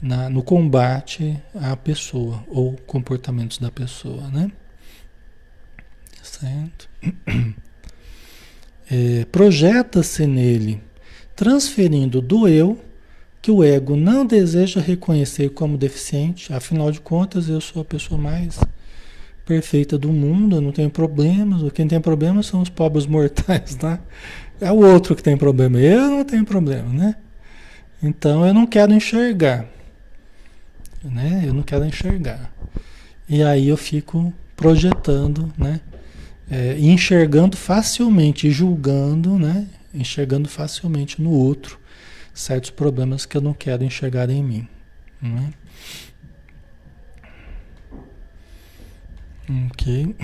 [0.01, 4.51] na, no combate à pessoa ou comportamentos da pessoa, né?
[6.23, 6.89] Certo?
[8.89, 10.81] É, Projeta-se nele,
[11.35, 12.81] transferindo do eu
[13.47, 18.21] que o ego não deseja reconhecer como deficiente, afinal de contas eu sou a pessoa
[18.21, 18.59] mais
[19.45, 24.01] perfeita do mundo, eu não tenho problemas, quem tem problemas são os pobres mortais, tá?
[24.61, 25.79] É o outro que tem problema.
[25.79, 27.15] Eu não tenho problema, né?
[28.03, 29.65] Então eu não quero enxergar.
[31.05, 31.45] Né?
[31.47, 32.51] Eu não quero enxergar.
[33.29, 35.81] E aí eu fico projetando, né?
[36.51, 39.69] É, enxergando facilmente, julgando, né?
[39.95, 41.79] Enxergando facilmente no outro
[42.37, 44.68] certos problemas que eu não quero enxergar em mim.
[45.22, 45.53] Né?
[49.70, 50.14] Ok.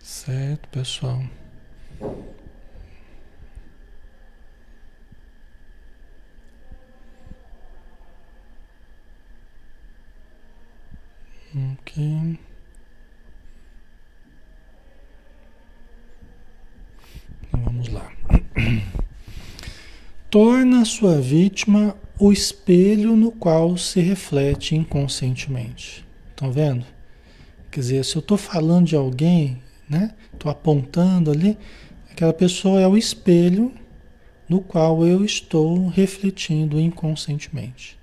[0.00, 1.22] Certo, pessoal.
[11.54, 12.45] Ok.
[17.64, 18.10] Vamos lá.
[20.30, 26.04] Torna sua vítima o espelho no qual se reflete inconscientemente.
[26.30, 26.84] Estão vendo?
[27.70, 30.14] Quer dizer, se eu estou falando de alguém, né?
[30.32, 31.56] Estou apontando ali,
[32.10, 33.72] aquela pessoa é o espelho
[34.48, 37.98] no qual eu estou refletindo inconscientemente.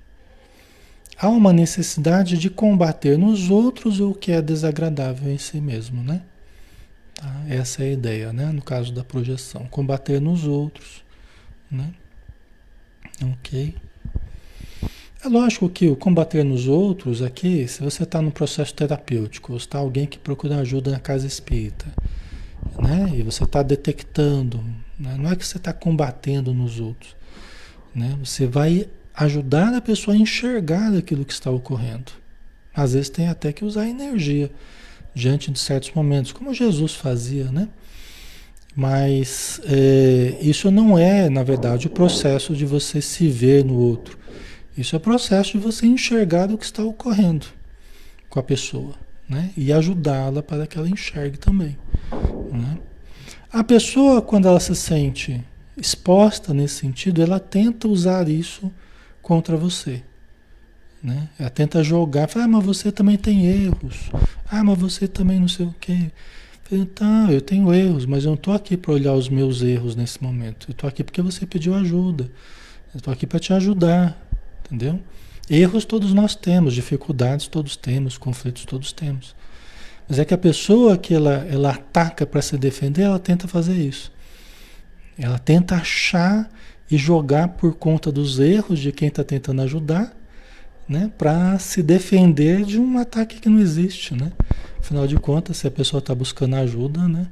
[1.17, 6.21] Há uma necessidade de combater nos outros o que é desagradável em si mesmo, né?
[7.15, 7.45] Tá?
[7.47, 8.45] Essa é a ideia, né?
[8.51, 11.03] No caso da projeção, combater nos outros,
[11.69, 11.93] né?
[13.21, 13.75] Ok.
[15.23, 19.57] É lógico que o combater nos outros aqui, se você está no processo terapêutico, ou
[19.57, 21.85] está alguém que procura ajuda na casa espírita,
[22.77, 23.09] né?
[23.15, 24.61] E você está detectando,
[24.99, 25.15] né?
[25.17, 27.15] não é que você está combatendo nos outros,
[27.95, 28.17] né?
[28.19, 32.11] Você vai ajudar a pessoa a enxergar aquilo que está ocorrendo.
[32.75, 34.51] Às vezes tem até que usar energia
[35.13, 37.69] diante de certos momentos, como Jesus fazia, né?
[38.75, 44.17] Mas é, isso não é, na verdade, o processo de você se ver no outro.
[44.75, 47.45] Isso é processo de você enxergar o que está ocorrendo
[48.27, 48.95] com a pessoa,
[49.29, 49.51] né?
[49.55, 51.77] E ajudá-la para que ela enxergue também.
[52.51, 52.79] Né?
[53.51, 55.43] A pessoa, quando ela se sente
[55.77, 58.71] exposta nesse sentido, ela tenta usar isso
[59.21, 60.01] contra você.
[61.03, 61.27] Né?
[61.37, 64.09] Ela tenta jogar, fala, ah, mas você também tem erros.
[64.49, 66.11] Ah, mas você também não sei o quê.
[66.71, 70.23] Então, eu tenho erros, mas eu não estou aqui para olhar os meus erros nesse
[70.23, 70.67] momento.
[70.69, 72.23] Eu estou aqui porque você pediu ajuda.
[72.93, 74.17] Eu estou aqui para te ajudar.
[74.65, 74.99] Entendeu?
[75.49, 79.35] Erros todos nós temos, dificuldades todos temos, conflitos todos temos.
[80.07, 83.75] Mas é que a pessoa que ela, ela ataca para se defender, ela tenta fazer
[83.75, 84.11] isso.
[85.17, 86.49] Ela tenta achar
[86.89, 90.15] e jogar por conta dos erros de quem está tentando ajudar,
[90.87, 94.31] né, para se defender de um ataque que não existe, né?
[94.79, 97.27] Afinal de contas, se a pessoa está buscando ajuda, né,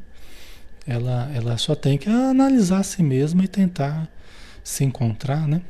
[0.87, 4.09] ela, ela só tem que analisar a si mesma e tentar
[4.63, 5.61] se encontrar, né?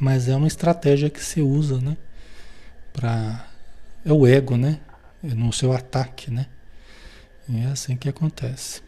[0.00, 1.96] Mas é uma estratégia que se usa, né?
[2.92, 3.46] Para
[4.04, 4.80] é o ego, né?
[5.22, 6.46] No seu ataque, né?
[7.48, 8.82] E é assim que acontece.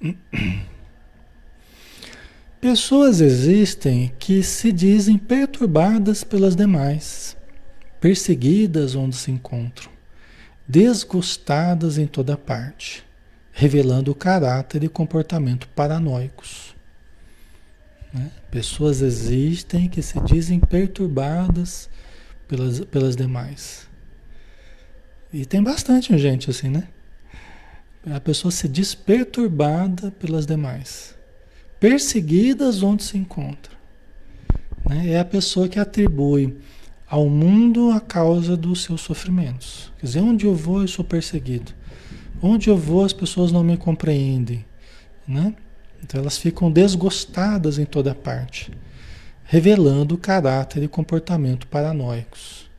[2.62, 7.36] Pessoas existem que se dizem perturbadas pelas demais.
[8.00, 9.90] perseguidas onde se encontram,
[10.66, 13.04] desgostadas em toda parte,
[13.50, 16.72] revelando o caráter e comportamento paranoicos.
[18.14, 18.30] Né?
[18.48, 21.90] Pessoas existem que se dizem perturbadas
[22.46, 23.88] pelas, pelas demais.
[25.32, 26.86] E tem bastante gente assim, né?
[28.08, 31.16] A pessoa se diz perturbada pelas demais,
[31.82, 33.72] perseguidas onde se encontra.
[34.88, 35.14] Né?
[35.14, 36.56] É a pessoa que atribui
[37.08, 39.90] ao mundo a causa dos seus sofrimentos.
[39.98, 41.72] Quer dizer, onde eu vou eu sou perseguido.
[42.40, 44.64] Onde eu vou as pessoas não me compreendem.
[45.26, 45.56] Né?
[46.00, 48.70] Então elas ficam desgostadas em toda parte,
[49.42, 52.70] revelando caráter e comportamento paranoicos.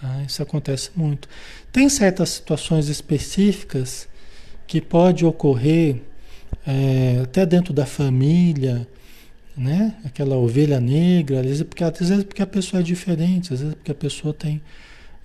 [0.00, 0.22] Tá?
[0.26, 1.28] Isso acontece muito.
[1.70, 4.08] Tem certas situações específicas
[4.66, 6.00] que pode ocorrer
[6.66, 8.86] é, até dentro da família,
[9.56, 9.94] né?
[10.04, 13.74] Aquela ovelha negra, às vezes porque, às vezes porque a pessoa é diferente, às vezes
[13.74, 14.60] porque a pessoa tem.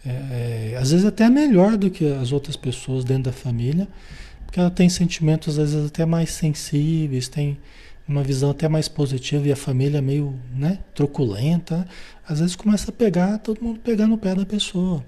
[0.05, 3.87] É, é, às vezes até melhor do que as outras pessoas dentro da família,
[4.45, 7.57] porque ela tem sentimentos às vezes até mais sensíveis, tem
[8.07, 11.87] uma visão até mais positiva e a família meio né, truculenta,
[12.27, 15.03] às vezes começa a pegar, todo mundo pegar no pé da pessoa.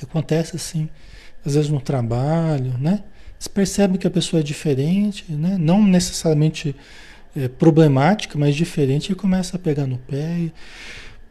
[0.00, 0.88] Acontece assim,
[1.44, 3.02] às vezes no trabalho, né?
[3.42, 5.58] Você percebe que a pessoa é diferente, né?
[5.58, 6.76] Não necessariamente
[7.34, 10.52] é, problemática, mas diferente, e começa a pegar no pé.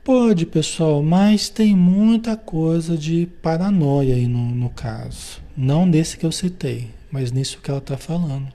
[0.03, 5.41] Pode, pessoal, mas tem muita coisa de paranoia aí no, no caso.
[5.55, 8.49] Não nesse que eu citei, mas nisso que ela está falando.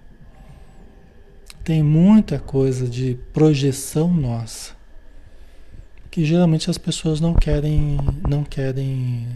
[1.64, 4.76] Tem muita coisa de projeção nossa
[6.10, 7.96] que geralmente as pessoas não querem,
[8.28, 9.26] não querem,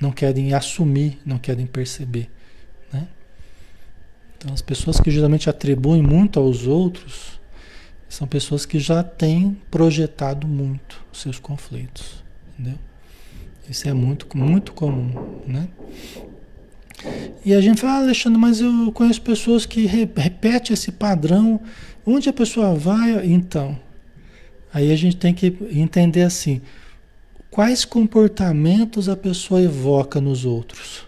[0.00, 2.28] não querem assumir, não querem perceber?
[4.40, 7.38] Então, as pessoas que geralmente atribuem muito aos outros
[8.08, 12.24] são pessoas que já têm projetado muito os seus conflitos,
[12.54, 12.78] entendeu?
[13.68, 15.68] Isso é muito, muito comum, né?
[17.44, 21.60] E a gente fala, ah, Alexandre, mas eu conheço pessoas que re repetem esse padrão.
[22.06, 23.78] Onde a pessoa vai, então?
[24.72, 26.62] Aí a gente tem que entender assim:
[27.50, 31.04] quais comportamentos a pessoa evoca nos outros?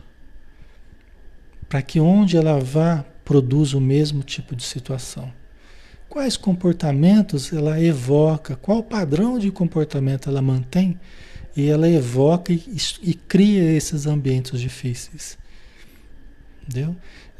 [1.67, 5.33] Para que onde ela vá, produz o mesmo tipo de situação.
[6.09, 10.99] Quais comportamentos ela evoca, qual padrão de comportamento ela mantém
[11.57, 12.63] e ela evoca e,
[13.03, 15.39] e cria esses ambientes difíceis.
[16.63, 16.95] Entendeu?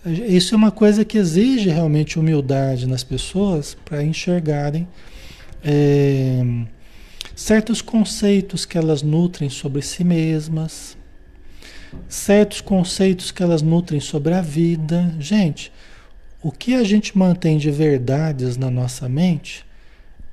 [0.05, 4.89] Isso é uma coisa que exige realmente humildade nas pessoas para enxergarem
[5.63, 6.43] é,
[7.37, 10.97] certos conceitos que elas nutrem sobre si mesmas,
[12.09, 15.15] certos conceitos que elas nutrem sobre a vida.
[15.19, 15.73] Gente,
[16.43, 19.65] o que a gente mantém de verdades na nossa mente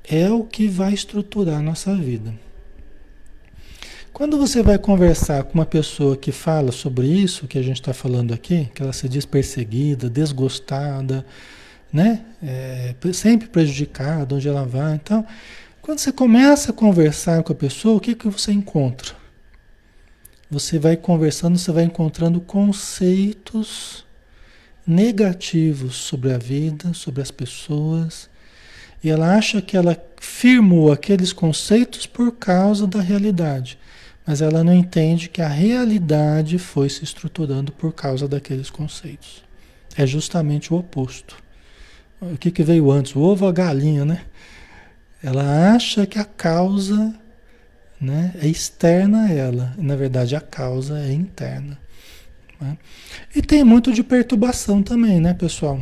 [0.03, 2.33] é o que vai estruturar a nossa vida.
[4.11, 7.93] Quando você vai conversar com uma pessoa que fala sobre isso que a gente está
[7.93, 11.25] falando aqui, que ela se diz perseguida, desgostada,
[11.93, 12.25] né?
[12.43, 14.95] É, sempre prejudicada, onde ela vai.
[14.95, 15.25] Então,
[15.81, 19.18] quando você começa a conversar com a pessoa, o que, que você encontra?
[20.51, 24.03] Você vai conversando, você vai encontrando conceitos
[24.85, 28.27] negativos sobre a vida, sobre as pessoas.
[29.03, 33.77] E ela acha que ela firmou aqueles conceitos por causa da realidade.
[34.25, 39.43] Mas ela não entende que a realidade foi se estruturando por causa daqueles conceitos.
[39.95, 41.35] É justamente o oposto.
[42.19, 43.15] O que, que veio antes?
[43.15, 44.25] O ovo ou a galinha, né?
[45.23, 47.13] Ela acha que a causa
[47.99, 48.33] né?
[48.41, 51.77] É externa a ela, na verdade a causa é interna.
[52.59, 52.77] Né?
[53.35, 55.79] E tem muito de perturbação também, né, pessoal?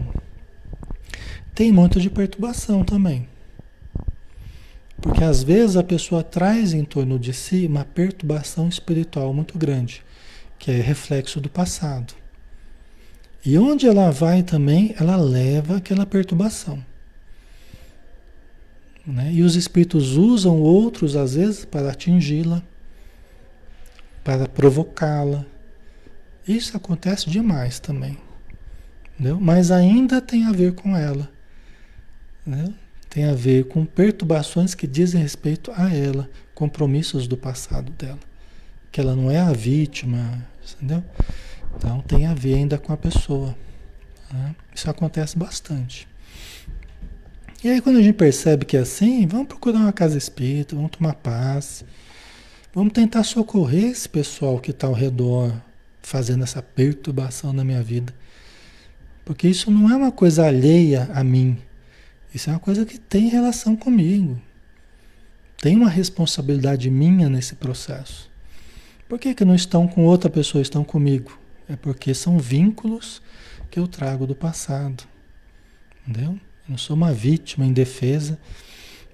[1.54, 3.28] Tem muito de perturbação também.
[5.02, 10.04] Porque às vezes a pessoa traz em torno de si uma perturbação espiritual muito grande,
[10.58, 12.14] que é reflexo do passado.
[13.46, 16.84] E onde ela vai também, ela leva aquela perturbação.
[19.08, 19.32] Né?
[19.32, 22.62] E os espíritos usam outros, às vezes, para atingi-la,
[24.22, 25.46] para provocá-la.
[26.46, 28.18] Isso acontece demais também.
[29.14, 29.40] Entendeu?
[29.40, 31.30] Mas ainda tem a ver com ela.
[32.46, 32.74] Né?
[33.10, 38.20] Tem a ver com perturbações que dizem respeito a ela, compromissos do passado dela.
[38.92, 41.04] Que ela não é a vítima, entendeu?
[41.78, 43.56] Então tem a ver ainda com a pessoa.
[44.34, 44.56] Né?
[44.76, 46.08] Isso acontece bastante.
[47.68, 50.92] E aí quando a gente percebe que é assim, vamos procurar uma casa espírita, vamos
[50.92, 51.84] tomar paz.
[52.74, 55.54] Vamos tentar socorrer esse pessoal que está ao redor
[56.02, 58.16] fazendo essa perturbação na minha vida.
[59.26, 61.58] Porque isso não é uma coisa alheia a mim.
[62.34, 64.42] Isso é uma coisa que tem relação comigo.
[65.62, 68.32] Tem uma responsabilidade minha nesse processo.
[69.10, 71.38] Por que, que não estão com outra pessoa, estão comigo?
[71.68, 73.22] É porque são vínculos
[73.70, 75.04] que eu trago do passado.
[76.08, 76.40] Entendeu?
[76.68, 78.38] Eu não sou uma vítima indefesa,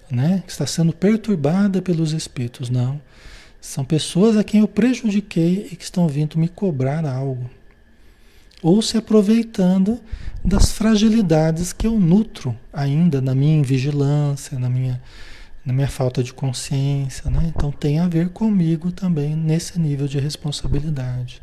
[0.10, 0.44] né?
[0.46, 3.00] Que está sendo perturbada pelos espíritos, não.
[3.62, 7.50] São pessoas a quem eu prejudiquei e que estão vindo me cobrar algo.
[8.62, 10.02] Ou se aproveitando
[10.44, 15.02] das fragilidades que eu nutro ainda na minha vigilância, na minha,
[15.66, 17.54] na minha falta de consciência, né?
[17.56, 21.42] Então tem a ver comigo também nesse nível de responsabilidade,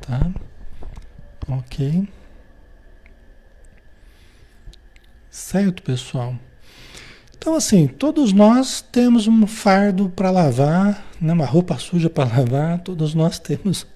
[0.00, 0.30] tá?
[1.46, 2.08] Ok?
[5.30, 6.34] Certo, pessoal?
[7.38, 11.32] Então, assim, todos nós temos um fardo para lavar, né?
[11.32, 13.86] uma roupa suja para lavar, todos nós temos.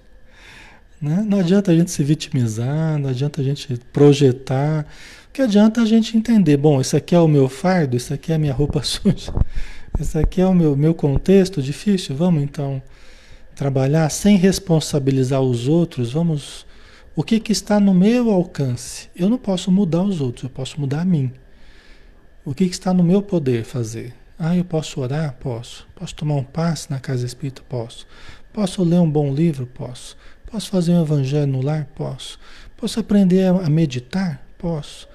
[1.02, 1.24] Né?
[1.28, 4.86] Não adianta a gente se vitimizar, não adianta a gente projetar.
[5.28, 6.56] O que adianta a gente entender?
[6.56, 9.34] Bom, isso aqui é o meu fardo, isso aqui é a minha roupa suja,
[9.98, 12.14] isso aqui é o meu, meu contexto difícil.
[12.14, 12.80] Vamos então
[13.56, 16.64] trabalhar sem responsabilizar os outros, vamos
[17.16, 19.08] o que, que está no meu alcance?
[19.14, 21.32] Eu não posso mudar os outros, eu posso mudar a mim.
[22.44, 24.12] O que, que está no meu poder fazer?
[24.36, 25.34] Ah, eu posso orar?
[25.34, 25.86] Posso.
[25.94, 27.62] Posso tomar um passe na casa espírita?
[27.68, 28.04] Posso.
[28.52, 29.64] Posso ler um bom livro?
[29.64, 30.16] Posso.
[30.50, 31.86] Posso fazer um evangelho no lar?
[31.94, 32.38] Posso.
[32.76, 34.44] Posso aprender a meditar?
[34.58, 35.08] Posso.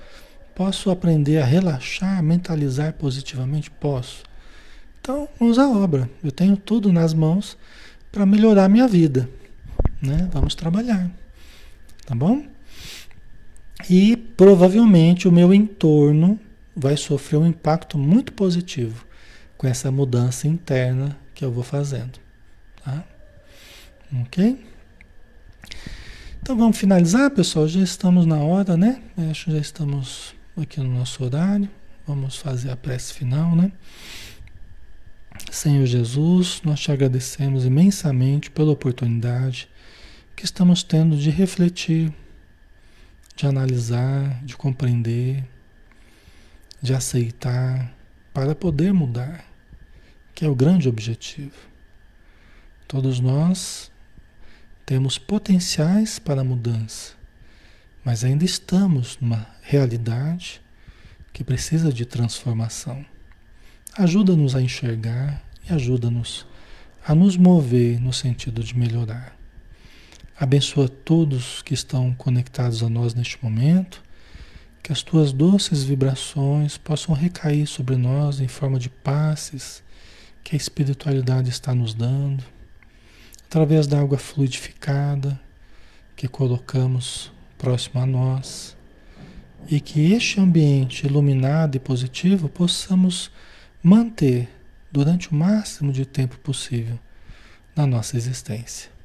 [0.55, 3.69] Posso aprender a relaxar, mentalizar positivamente?
[3.69, 4.23] Posso.
[5.01, 6.09] Então, vamos à obra.
[6.23, 7.57] Eu tenho tudo nas mãos
[8.09, 9.29] para melhorar a minha vida.
[10.01, 10.29] Né?
[10.31, 11.11] Vamos trabalhar.
[12.09, 12.43] Tá bom?
[13.87, 16.39] E provavelmente o meu entorno
[16.75, 19.05] vai sofrer um impacto muito positivo
[19.55, 22.19] com essa mudança interna que eu vou fazendo.
[22.83, 23.03] Tá?
[24.23, 24.59] Ok?
[26.41, 27.67] Então vamos finalizar, pessoal.
[27.67, 29.03] Já estamos na hora, né?
[29.29, 31.69] Acho que já estamos aqui no nosso horário.
[32.07, 33.71] Vamos fazer a prece final, né?
[35.51, 39.68] Senhor Jesus, nós te agradecemos imensamente pela oportunidade
[40.39, 42.13] que estamos tendo de refletir,
[43.35, 45.43] de analisar, de compreender,
[46.81, 47.93] de aceitar,
[48.33, 49.43] para poder mudar,
[50.33, 51.57] que é o grande objetivo.
[52.87, 53.91] Todos nós
[54.85, 57.15] temos potenciais para mudança,
[58.01, 60.61] mas ainda estamos numa realidade
[61.33, 63.05] que precisa de transformação.
[63.97, 66.47] Ajuda-nos a enxergar e ajuda-nos
[67.05, 69.37] a nos mover no sentido de melhorar.
[70.39, 74.01] Abençoa todos que estão conectados a nós neste momento,
[74.81, 79.83] que as tuas doces vibrações possam recair sobre nós em forma de passes
[80.41, 82.41] que a espiritualidade está nos dando,
[83.47, 85.37] através da água fluidificada
[86.15, 88.77] que colocamos próximo a nós,
[89.67, 93.29] e que este ambiente iluminado e positivo possamos
[93.83, 94.47] manter
[94.89, 96.97] durante o máximo de tempo possível
[97.75, 98.98] na nossa existência.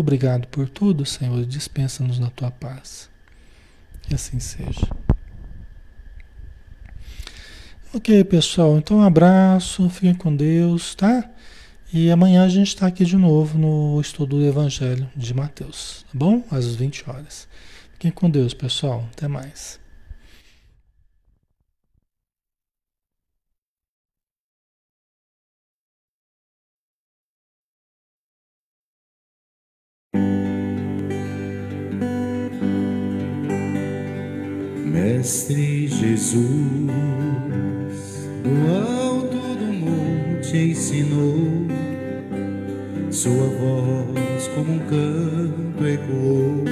[0.00, 1.44] Obrigado por tudo, Senhor.
[1.44, 3.08] Dispensa-nos na tua paz.
[4.02, 4.88] Que assim seja.
[7.92, 8.78] Ok, pessoal.
[8.78, 9.88] Então, um abraço.
[9.90, 11.28] Fiquem com Deus, tá?
[11.92, 16.16] E amanhã a gente está aqui de novo no estudo do Evangelho de Mateus, tá
[16.16, 16.44] bom?
[16.48, 17.48] Às 20 horas.
[17.94, 19.08] Fiquem com Deus, pessoal.
[19.12, 19.79] Até mais.
[35.20, 36.40] Mestre Jesus,
[38.42, 41.66] do alto do monte ensinou,
[43.10, 46.64] sua voz como um canto ecoou.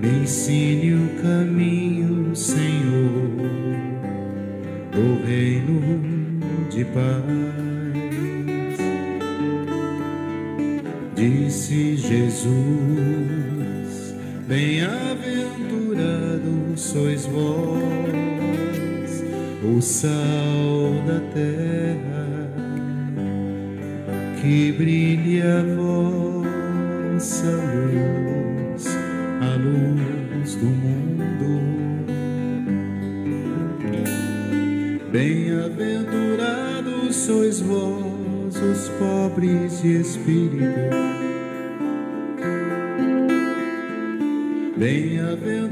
[0.00, 3.28] Me ensine o caminho, Senhor,
[4.90, 5.82] do reino
[6.70, 7.20] de paz.
[11.14, 12.54] Disse Jesus,
[14.48, 15.83] bem-aventurado
[16.76, 17.82] sois vós,
[19.62, 20.12] o sal
[21.06, 22.50] da terra,
[24.40, 28.86] que brilhe a vossa luz,
[29.40, 31.62] a luz do mundo.
[35.10, 41.14] Bem-aventurados sois vós, os pobres de espírito
[44.76, 45.63] Bem-aventurados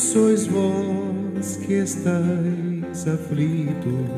[0.00, 4.08] sois vós que estáis aflitos.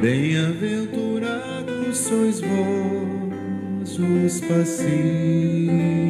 [0.00, 6.01] Bem-aventurados sois vós os pacíficos,